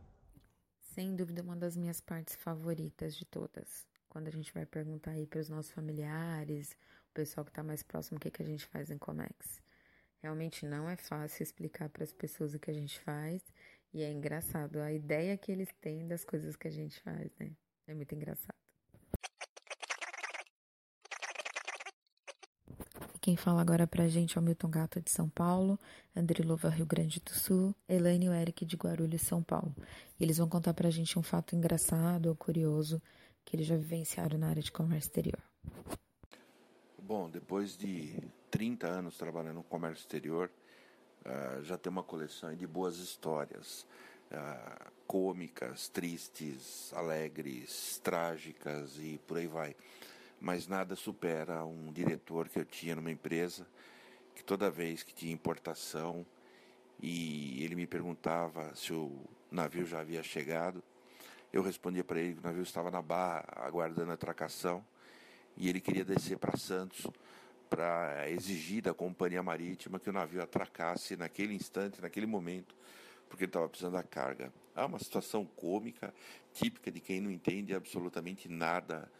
Sem 0.94 1.14
dúvida, 1.14 1.42
uma 1.42 1.56
das 1.56 1.76
minhas 1.76 2.00
partes 2.00 2.36
favoritas 2.36 3.16
de 3.16 3.24
todas. 3.24 3.86
Quando 4.08 4.28
a 4.28 4.30
gente 4.30 4.52
vai 4.52 4.64
perguntar 4.64 5.10
aí 5.12 5.26
para 5.26 5.40
os 5.40 5.48
nossos 5.48 5.72
familiares, 5.72 6.76
o 7.10 7.14
pessoal 7.14 7.44
que 7.44 7.50
está 7.50 7.62
mais 7.62 7.82
próximo, 7.82 8.16
o 8.16 8.20
que, 8.20 8.30
que 8.30 8.42
a 8.42 8.46
gente 8.46 8.66
faz 8.66 8.90
em 8.90 8.98
Comex. 8.98 9.60
Realmente 10.22 10.64
não 10.64 10.88
é 10.88 10.96
fácil 10.96 11.42
explicar 11.42 11.88
para 11.88 12.04
as 12.04 12.12
pessoas 12.12 12.54
o 12.54 12.58
que 12.58 12.70
a 12.70 12.74
gente 12.74 12.98
faz. 13.00 13.42
E 13.92 14.02
é 14.02 14.10
engraçado 14.10 14.80
a 14.80 14.92
ideia 14.92 15.36
que 15.36 15.52
eles 15.52 15.68
têm 15.80 16.06
das 16.06 16.24
coisas 16.24 16.56
que 16.56 16.66
a 16.66 16.70
gente 16.70 17.00
faz, 17.00 17.30
né? 17.38 17.52
É 17.86 17.94
muito 17.94 18.14
engraçado. 18.14 18.56
Quem 23.24 23.38
fala 23.38 23.62
agora 23.62 23.86
pra 23.86 24.06
gente 24.06 24.36
é 24.36 24.38
o 24.38 24.44
Milton 24.44 24.68
Gato 24.68 25.00
de 25.00 25.10
São 25.10 25.30
Paulo, 25.30 25.80
André 26.14 26.44
Lova, 26.44 26.68
Rio 26.68 26.84
Grande 26.84 27.20
do 27.20 27.30
Sul, 27.30 27.74
Elaine 27.88 28.26
e 28.26 28.28
o 28.28 28.34
Eric 28.34 28.66
de 28.66 28.76
Guarulhos, 28.76 29.22
São 29.22 29.42
Paulo. 29.42 29.74
E 30.20 30.22
eles 30.22 30.36
vão 30.36 30.46
contar 30.46 30.74
pra 30.74 30.90
gente 30.90 31.18
um 31.18 31.22
fato 31.22 31.56
engraçado 31.56 32.26
ou 32.26 32.36
curioso 32.36 33.00
que 33.42 33.56
eles 33.56 33.66
já 33.66 33.76
vivenciaram 33.76 34.36
na 34.36 34.50
área 34.50 34.62
de 34.62 34.70
comércio 34.70 35.08
exterior. 35.08 35.42
Bom, 36.98 37.30
depois 37.30 37.78
de 37.78 38.14
30 38.50 38.88
anos 38.88 39.16
trabalhando 39.16 39.54
no 39.54 39.64
comércio 39.64 40.02
exterior, 40.02 40.50
uh, 41.24 41.62
já 41.62 41.78
tem 41.78 41.90
uma 41.90 42.02
coleção 42.02 42.54
de 42.54 42.66
boas 42.66 42.98
histórias. 42.98 43.86
uh, 44.32 44.92
cômicas, 45.06 45.88
tristes, 45.88 46.92
alegres, 46.92 47.98
trágicas 48.04 48.98
e 48.98 49.18
por 49.26 49.38
aí 49.38 49.46
vai. 49.46 49.74
Mas 50.44 50.68
nada 50.68 50.94
supera 50.94 51.64
um 51.64 51.90
diretor 51.90 52.50
que 52.50 52.58
eu 52.58 52.66
tinha 52.66 52.94
numa 52.94 53.10
empresa 53.10 53.66
que 54.34 54.44
toda 54.44 54.70
vez 54.70 55.02
que 55.02 55.14
tinha 55.14 55.32
importação 55.32 56.26
e 57.00 57.64
ele 57.64 57.74
me 57.74 57.86
perguntava 57.86 58.70
se 58.74 58.92
o 58.92 59.24
navio 59.50 59.86
já 59.86 60.00
havia 60.00 60.22
chegado, 60.22 60.84
eu 61.50 61.62
respondia 61.62 62.04
para 62.04 62.20
ele 62.20 62.34
que 62.34 62.40
o 62.40 62.42
navio 62.42 62.62
estava 62.62 62.90
na 62.90 63.00
barra 63.00 63.42
aguardando 63.56 64.10
a 64.10 64.14
atracação 64.14 64.84
e 65.56 65.66
ele 65.66 65.80
queria 65.80 66.04
descer 66.04 66.36
para 66.36 66.58
Santos 66.58 67.06
para 67.70 68.28
exigir 68.28 68.82
da 68.82 68.92
companhia 68.92 69.42
marítima 69.42 69.98
que 69.98 70.10
o 70.10 70.12
navio 70.12 70.42
atracasse 70.42 71.16
naquele 71.16 71.54
instante, 71.54 72.02
naquele 72.02 72.26
momento, 72.26 72.76
porque 73.30 73.44
ele 73.44 73.48
estava 73.48 73.66
precisando 73.66 73.94
da 73.94 74.02
carga. 74.02 74.52
Há 74.74 74.84
uma 74.84 74.98
situação 74.98 75.46
cômica, 75.46 76.12
típica 76.52 76.92
de 76.92 77.00
quem 77.00 77.18
não 77.18 77.30
entende 77.30 77.74
absolutamente 77.74 78.46
nada 78.46 79.10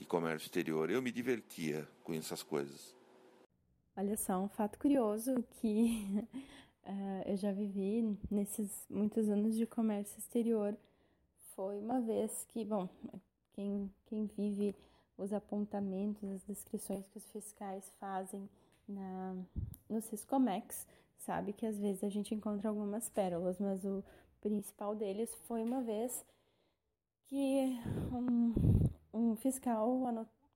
de 0.00 0.06
comércio 0.06 0.46
exterior. 0.46 0.90
Eu 0.90 1.02
me 1.02 1.12
divertia 1.12 1.86
com 2.02 2.14
essas 2.14 2.42
coisas. 2.42 2.96
Olha 3.94 4.16
só, 4.16 4.40
um 4.40 4.48
fato 4.48 4.78
curioso 4.78 5.44
que 5.60 6.26
uh, 6.84 7.22
eu 7.28 7.36
já 7.36 7.52
vivi 7.52 8.16
nesses 8.30 8.86
muitos 8.88 9.28
anos 9.28 9.54
de 9.54 9.66
comércio 9.66 10.18
exterior 10.18 10.74
foi 11.54 11.78
uma 11.78 12.00
vez 12.00 12.46
que, 12.48 12.64
bom, 12.64 12.88
quem, 13.52 13.92
quem 14.06 14.24
vive 14.24 14.74
os 15.18 15.34
apontamentos, 15.34 16.30
as 16.30 16.42
descrições 16.44 17.06
que 17.08 17.18
os 17.18 17.30
fiscais 17.30 17.92
fazem 18.00 18.48
na, 18.88 19.36
no 19.86 20.00
Ciscomex, 20.00 20.86
sabe 21.18 21.52
que 21.52 21.66
às 21.66 21.78
vezes 21.78 22.02
a 22.02 22.08
gente 22.08 22.34
encontra 22.34 22.70
algumas 22.70 23.10
pérolas, 23.10 23.58
mas 23.58 23.84
o 23.84 24.02
principal 24.40 24.96
deles 24.96 25.30
foi 25.46 25.62
uma 25.62 25.82
vez 25.82 26.24
que 27.26 27.78
um, 28.12 28.79
um 29.12 29.34
fiscal 29.36 29.88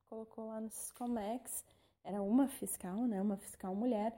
colocou 0.08 0.46
lá 0.46 0.60
no 0.60 0.70
Ciscomex, 0.70 1.64
era 2.04 2.22
uma 2.22 2.48
fiscal, 2.48 2.96
né, 3.06 3.20
uma 3.20 3.36
fiscal 3.36 3.74
mulher, 3.74 4.16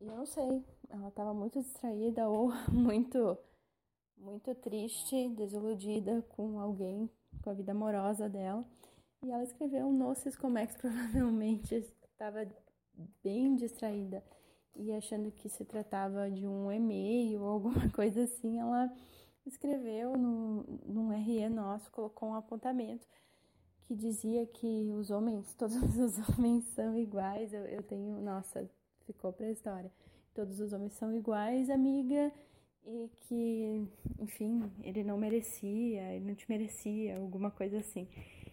e 0.00 0.06
eu 0.06 0.16
não 0.16 0.26
sei, 0.26 0.64
ela 0.88 1.08
estava 1.08 1.34
muito 1.34 1.60
distraída 1.60 2.28
ou 2.28 2.50
muito 2.72 3.36
muito 4.16 4.52
triste, 4.56 5.28
desiludida 5.30 6.22
com 6.30 6.58
alguém, 6.58 7.08
com 7.40 7.50
a 7.50 7.54
vida 7.54 7.70
amorosa 7.70 8.28
dela. 8.28 8.64
E 9.22 9.30
ela 9.30 9.44
escreveu 9.44 9.92
no 9.92 10.12
Ciscomex, 10.14 10.74
provavelmente 10.78 11.74
estava 11.74 12.46
bem 13.22 13.54
distraída. 13.54 14.22
E 14.74 14.92
achando 14.92 15.30
que 15.30 15.48
se 15.48 15.64
tratava 15.64 16.30
de 16.30 16.46
um 16.48 16.70
e-mail 16.70 17.42
ou 17.42 17.48
alguma 17.48 17.88
coisa 17.94 18.24
assim, 18.24 18.58
ela 18.58 18.92
escreveu 19.46 20.16
no, 20.16 20.64
num 20.84 21.10
RE 21.10 21.48
nosso, 21.48 21.90
colocou 21.90 22.30
um 22.30 22.34
apontamento 22.34 23.06
que 23.88 23.94
dizia 23.94 24.44
que 24.46 24.92
os 24.92 25.10
homens, 25.10 25.54
todos 25.56 25.96
os 25.96 26.18
homens 26.28 26.62
são 26.74 26.96
iguais. 26.96 27.54
Eu, 27.54 27.64
eu 27.64 27.82
tenho, 27.82 28.20
nossa, 28.20 28.70
ficou 29.06 29.32
para 29.32 29.50
história. 29.50 29.90
Todos 30.34 30.60
os 30.60 30.74
homens 30.74 30.92
são 30.92 31.10
iguais, 31.12 31.70
amiga, 31.70 32.30
e 32.86 33.10
que, 33.16 33.88
enfim, 34.20 34.70
ele 34.84 35.02
não 35.02 35.16
merecia, 35.16 36.12
ele 36.14 36.26
não 36.26 36.34
te 36.34 36.48
merecia, 36.48 37.16
alguma 37.16 37.50
coisa 37.50 37.78
assim. 37.78 38.06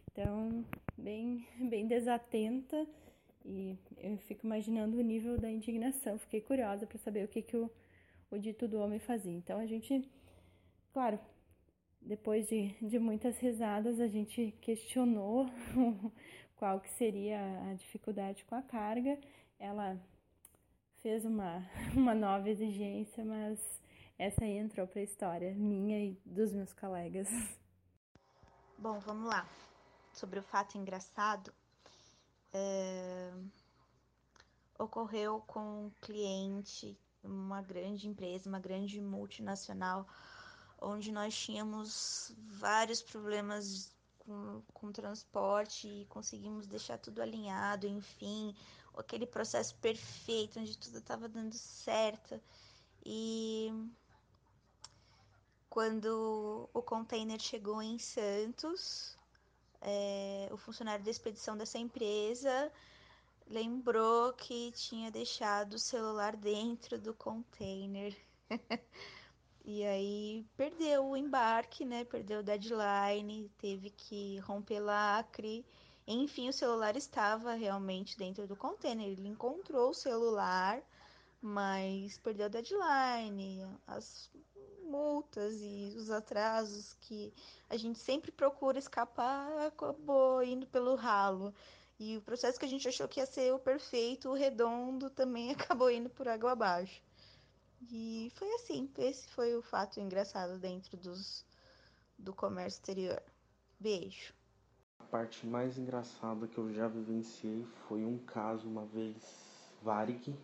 Então, 0.09 0.63
bem, 0.97 1.45
bem 1.59 1.85
desatenta 1.85 2.87
e 3.43 3.77
eu 3.97 4.17
fico 4.19 4.45
imaginando 4.45 4.97
o 4.97 5.01
nível 5.01 5.37
da 5.37 5.51
indignação. 5.51 6.17
Fiquei 6.17 6.39
curiosa 6.39 6.87
para 6.87 6.97
saber 6.97 7.25
o 7.25 7.27
que, 7.27 7.41
que 7.41 7.57
o, 7.57 7.69
o 8.31 8.39
dito 8.39 8.69
do 8.69 8.79
homem 8.79 8.99
fazia. 8.99 9.33
Então, 9.33 9.59
a 9.59 9.65
gente, 9.65 10.09
claro, 10.93 11.19
depois 12.05 12.47
de, 12.47 12.75
de 12.81 12.99
muitas 12.99 13.37
risadas, 13.39 13.99
a 13.99 14.07
gente 14.07 14.51
questionou 14.61 15.49
qual 16.55 16.79
que 16.79 16.89
seria 16.91 17.39
a 17.69 17.73
dificuldade 17.73 18.45
com 18.45 18.55
a 18.55 18.61
carga. 18.61 19.19
Ela 19.59 19.99
fez 21.01 21.25
uma, 21.25 21.67
uma 21.97 22.13
nova 22.13 22.49
exigência, 22.49 23.25
mas 23.25 23.59
essa 24.19 24.45
aí 24.45 24.57
entrou 24.57 24.87
para 24.87 24.99
a 24.99 25.03
história, 25.03 25.53
minha 25.55 25.99
e 25.99 26.17
dos 26.23 26.53
meus 26.53 26.71
colegas. 26.73 27.27
Bom, 28.77 28.99
vamos 28.99 29.27
lá. 29.27 29.47
Sobre 30.13 30.39
o 30.39 30.43
fato 30.43 30.77
engraçado, 30.77 31.51
é... 32.53 33.33
ocorreu 34.77 35.41
com 35.47 35.87
um 35.87 35.91
cliente, 36.01 36.97
uma 37.23 37.61
grande 37.61 38.07
empresa, 38.07 38.47
uma 38.47 38.59
grande 38.59 39.01
multinacional, 39.01 40.07
onde 40.81 41.11
nós 41.11 41.35
tínhamos 41.35 42.33
vários 42.37 43.01
problemas 43.01 43.91
com, 44.19 44.61
com 44.73 44.91
transporte 44.91 45.87
e 45.87 46.05
conseguimos 46.05 46.67
deixar 46.67 46.97
tudo 46.97 47.21
alinhado, 47.21 47.87
enfim, 47.87 48.55
aquele 48.97 49.25
processo 49.25 49.75
perfeito, 49.75 50.59
onde 50.59 50.77
tudo 50.77 50.97
estava 50.97 51.27
dando 51.27 51.53
certo. 51.53 52.39
E 53.05 53.71
quando 55.69 56.69
o 56.73 56.81
container 56.81 57.39
chegou 57.39 57.81
em 57.81 57.99
Santos, 57.99 59.15
é, 59.81 60.49
o 60.51 60.57
funcionário 60.57 61.03
da 61.03 61.11
expedição 61.11 61.55
dessa 61.55 61.77
empresa 61.77 62.71
lembrou 63.47 64.33
que 64.33 64.71
tinha 64.71 65.11
deixado 65.11 65.73
o 65.73 65.79
celular 65.79 66.35
dentro 66.35 66.97
do 66.97 67.13
container. 67.13 68.15
e 69.67 69.83
aí 69.83 70.45
perdeu 70.55 71.07
o 71.07 71.17
embarque, 71.17 71.83
né? 71.83 72.05
Perdeu 72.05 72.41
o 72.41 72.43
deadline, 72.43 73.49
teve 73.57 73.89
que 73.89 74.37
romper 74.39 74.79
lacre. 74.79 75.65
Enfim, 76.07 76.47
o 76.49 76.53
celular 76.53 76.95
estava 76.95 77.53
realmente 77.53 78.15
dentro 78.15 78.45
do 78.45 78.55
container. 78.55 79.07
Ele 79.07 79.27
encontrou 79.27 79.89
o 79.89 79.93
celular, 79.93 80.83
mas 81.41 82.15
perdeu 82.19 82.45
o 82.45 82.49
deadline. 82.49 83.67
As 83.87 84.29
multas 84.83 85.55
e 85.59 85.95
os 85.97 86.11
atrasos 86.11 86.93
que 87.01 87.33
a 87.67 87.75
gente 87.75 87.97
sempre 87.97 88.31
procura 88.31 88.77
escapar 88.77 89.65
acabou 89.65 90.43
indo 90.43 90.67
pelo 90.67 90.93
ralo. 90.93 91.51
E 91.99 92.17
o 92.17 92.21
processo 92.21 92.59
que 92.59 92.65
a 92.65 92.69
gente 92.69 92.87
achou 92.87 93.07
que 93.07 93.19
ia 93.19 93.25
ser 93.25 93.51
o 93.51 93.57
perfeito, 93.57 94.29
o 94.29 94.33
redondo, 94.35 95.09
também 95.09 95.49
acabou 95.53 95.89
indo 95.89 96.09
por 96.11 96.27
água 96.27 96.51
abaixo. 96.51 97.01
E 97.91 98.31
foi 98.35 98.51
assim, 98.55 98.89
esse 98.97 99.27
foi 99.29 99.55
o 99.55 99.61
fato 99.61 99.99
engraçado 99.99 100.57
dentro 100.57 100.97
dos, 100.97 101.45
do 102.17 102.33
comércio 102.33 102.77
exterior. 102.77 103.21
Beijo. 103.79 104.33
A 104.99 105.03
parte 105.03 105.45
mais 105.45 105.77
engraçada 105.77 106.47
que 106.47 106.57
eu 106.57 106.73
já 106.73 106.87
vivenciei 106.87 107.65
foi 107.87 108.03
um 108.03 108.17
caso 108.17 108.67
uma 108.67 108.85
vez 108.85 109.15
Varig, 109.81 110.35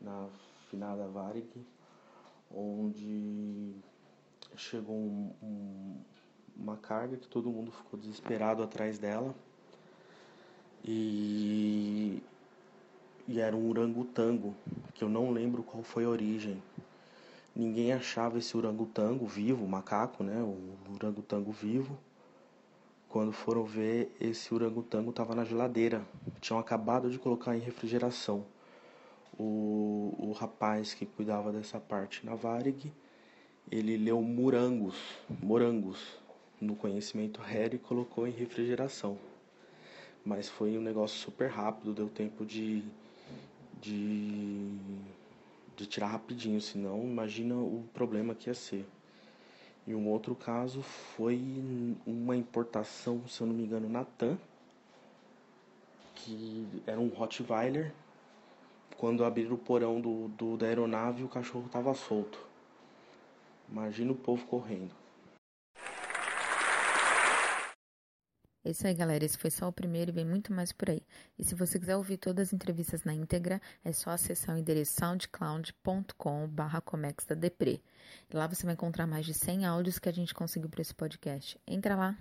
na 0.00 0.28
finada 0.68 1.08
Varig, 1.08 1.66
onde 2.50 3.74
chegou 4.56 4.96
um, 4.96 5.34
um, 5.42 6.04
uma 6.56 6.76
carga 6.76 7.16
que 7.16 7.28
todo 7.28 7.50
mundo 7.50 7.72
ficou 7.72 7.98
desesperado 7.98 8.62
atrás 8.62 8.98
dela 8.98 9.34
e, 10.84 12.22
e 13.30 13.40
era 13.40 13.56
um 13.56 13.68
orangotango 13.68 14.54
que 14.92 15.04
eu 15.04 15.08
não 15.08 15.30
lembro 15.30 15.62
qual 15.62 15.82
foi 15.82 16.04
a 16.04 16.08
origem. 16.08 16.60
Ninguém 17.54 17.92
achava 17.92 18.38
esse 18.38 18.56
orangotango 18.56 19.24
vivo, 19.24 19.66
macaco, 19.66 20.24
né? 20.24 20.42
O 20.42 20.94
orangotango 20.94 21.52
vivo. 21.52 21.96
Quando 23.08 23.32
foram 23.32 23.64
ver, 23.64 24.14
esse 24.20 24.52
orangotango 24.52 25.10
estava 25.10 25.34
na 25.34 25.44
geladeira. 25.44 26.04
Tinham 26.40 26.58
acabado 26.58 27.08
de 27.08 27.18
colocar 27.18 27.56
em 27.56 27.60
refrigeração 27.60 28.44
o, 29.40 30.14
o 30.18 30.32
rapaz 30.32 30.92
que 30.92 31.06
cuidava 31.06 31.50
dessa 31.50 31.80
parte 31.80 32.26
na 32.26 32.34
Varig, 32.34 32.92
ele 33.70 33.96
leu 33.96 34.20
morangos, 34.20 34.96
morangos 35.42 36.18
no 36.60 36.76
conhecimento 36.76 37.40
Harry 37.40 37.76
e 37.76 37.78
colocou 37.78 38.26
em 38.26 38.32
refrigeração. 38.32 39.18
Mas 40.22 40.48
foi 40.48 40.76
um 40.76 40.82
negócio 40.82 41.18
super 41.18 41.48
rápido, 41.48 41.94
deu 41.94 42.08
tempo 42.08 42.44
de, 42.44 42.84
de, 43.80 44.76
de 45.76 45.86
tirar 45.86 46.08
rapidinho, 46.08 46.60
senão 46.60 47.02
imagina 47.02 47.54
o 47.54 47.84
problema 47.94 48.34
que 48.34 48.48
ia 48.48 48.54
ser. 48.54 48.86
E 49.86 49.94
um 49.94 50.08
outro 50.08 50.34
caso 50.34 50.82
foi 50.82 51.40
uma 52.06 52.36
importação, 52.36 53.26
se 53.26 53.40
eu 53.40 53.46
não 53.46 53.54
me 53.54 53.64
engano, 53.64 53.88
na 53.88 54.04
TAM, 54.04 54.38
que 56.14 56.66
era 56.86 57.00
um 57.00 57.08
Rottweiler 57.08 57.92
quando 58.96 59.24
abriram 59.24 59.54
o 59.54 59.58
porão 59.58 59.98
do, 60.00 60.28
do, 60.28 60.56
da 60.58 60.66
aeronave, 60.66 61.24
o 61.24 61.28
cachorro 61.28 61.64
estava 61.66 61.94
solto. 61.94 62.38
Imagina 63.70 64.12
o 64.12 64.14
povo 64.14 64.46
correndo. 64.46 64.99
É 68.62 68.70
isso 68.70 68.86
aí, 68.86 68.94
galera. 68.94 69.24
Esse 69.24 69.38
foi 69.38 69.50
só 69.50 69.68
o 69.68 69.72
primeiro 69.72 70.10
e 70.10 70.14
vem 70.14 70.24
muito 70.24 70.52
mais 70.52 70.72
por 70.72 70.90
aí. 70.90 71.02
E 71.38 71.44
se 71.44 71.54
você 71.54 71.78
quiser 71.78 71.96
ouvir 71.96 72.18
todas 72.18 72.48
as 72.48 72.52
entrevistas 72.52 73.04
na 73.04 73.14
íntegra, 73.14 73.60
é 73.82 73.92
só 73.92 74.10
acessar 74.10 74.54
o 74.54 74.58
endereço 74.58 75.00
soundcloud.com.br 75.00 77.80
lá 78.32 78.46
você 78.46 78.64
vai 78.64 78.74
encontrar 78.74 79.06
mais 79.06 79.24
de 79.24 79.34
100 79.34 79.66
áudios 79.66 79.98
que 79.98 80.08
a 80.08 80.12
gente 80.12 80.34
conseguiu 80.34 80.68
para 80.68 80.82
esse 80.82 80.94
podcast. 80.94 81.58
Entra 81.66 81.96
lá. 81.96 82.18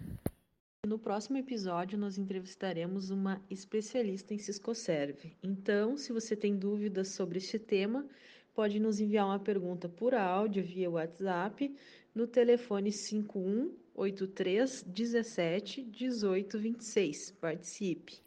No 0.87 0.97
próximo 0.97 1.37
episódio, 1.37 1.97
nós 1.97 2.17
entrevistaremos 2.17 3.09
uma 3.09 3.41
especialista 3.49 4.33
em 4.33 4.37
Ciscoserve. 4.37 5.35
Então, 5.43 5.97
se 5.97 6.13
você 6.13 6.37
tem 6.37 6.57
dúvidas 6.57 7.09
sobre 7.09 7.37
este 7.37 7.59
tema, 7.59 8.07
pode 8.53 8.79
nos 8.79 8.99
enviar 8.99 9.25
uma 9.25 9.39
pergunta 9.39 9.89
por 9.89 10.15
áudio 10.15 10.63
via 10.63 10.89
WhatsApp 10.89 11.75
no 12.19 12.27
telefone 12.27 12.91
51 12.91 13.73
83 13.95 14.83
17 14.83 15.83
18 15.83 16.59
26. 16.59 17.31
Participe! 17.31 18.21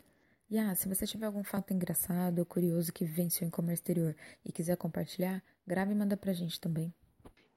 E 0.50 0.58
ah, 0.58 0.74
se 0.74 0.88
você 0.88 1.06
tiver 1.06 1.26
algum 1.26 1.44
fato 1.44 1.74
engraçado 1.74 2.38
ou 2.38 2.46
curioso 2.46 2.90
que 2.90 3.04
vivenciou 3.04 3.46
em 3.46 3.50
comércio 3.50 3.82
exterior 3.82 4.16
e 4.42 4.50
quiser 4.50 4.78
compartilhar, 4.78 5.42
grave 5.66 5.92
e 5.92 5.94
manda 5.94 6.16
pra 6.16 6.32
gente 6.32 6.58
também. 6.58 6.92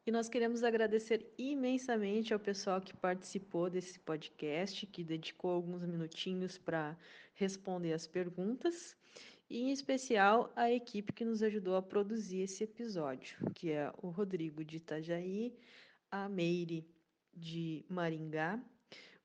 E 0.05 0.11
nós 0.11 0.27
queremos 0.27 0.61
agradecer 0.61 1.25
imensamente 1.37 2.33
ao 2.33 2.39
pessoal 2.39 2.81
que 2.81 2.93
participou 2.93 3.69
desse 3.69 3.97
podcast, 3.97 4.85
que 4.87 5.05
dedicou 5.05 5.51
alguns 5.51 5.83
minutinhos 5.83 6.57
para 6.57 6.97
responder 7.33 7.93
as 7.93 8.07
perguntas, 8.07 8.95
e 9.49 9.61
em 9.61 9.71
especial 9.71 10.51
a 10.53 10.69
equipe 10.69 11.13
que 11.13 11.23
nos 11.23 11.41
ajudou 11.41 11.75
a 11.77 11.81
produzir 11.81 12.41
esse 12.41 12.63
episódio, 12.65 13.37
que 13.53 13.71
é 13.71 13.91
o 14.01 14.09
Rodrigo 14.09 14.65
de 14.65 14.77
Itajaí, 14.77 15.53
a 16.15 16.29
Meire 16.29 16.87
de 17.35 17.85
Maringá, 17.89 18.57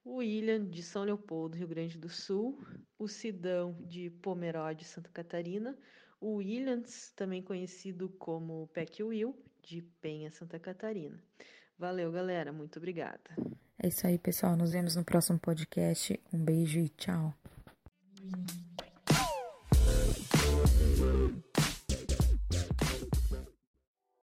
o 0.05 0.17
William 0.17 0.69
de 0.69 0.83
São 0.83 1.05
Leopoldo, 1.05 1.57
Rio 1.57 1.69
Grande 1.69 1.97
do 1.97 2.09
Sul, 2.09 2.59
o 2.99 3.07
Sidão 3.07 3.77
de 3.87 4.11
Pomerode, 4.11 4.85
Santa 4.85 5.09
Catarina, 5.11 5.79
o 6.21 6.35
Williams, 6.37 7.13
também 7.15 7.43
conhecido 7.43 8.09
como 8.19 8.69
Peck 8.75 9.05
Will, 9.05 9.39
de 9.63 9.83
Penha, 10.01 10.33
Santa 10.33 10.59
Catarina. 10.59 11.23
Valeu, 11.79 12.11
galera. 12.11 12.53
Muito 12.53 12.79
obrigada. 12.79 13.31
É 13.79 13.87
isso 13.87 14.07
aí, 14.07 14.19
pessoal. 14.19 14.57
Nos 14.57 14.73
vemos 14.73 14.97
no 14.97 15.05
próximo 15.05 15.39
podcast. 15.39 16.21
Um 16.33 16.45
beijo 16.45 16.81
e 16.81 16.89
tchau. 16.89 17.33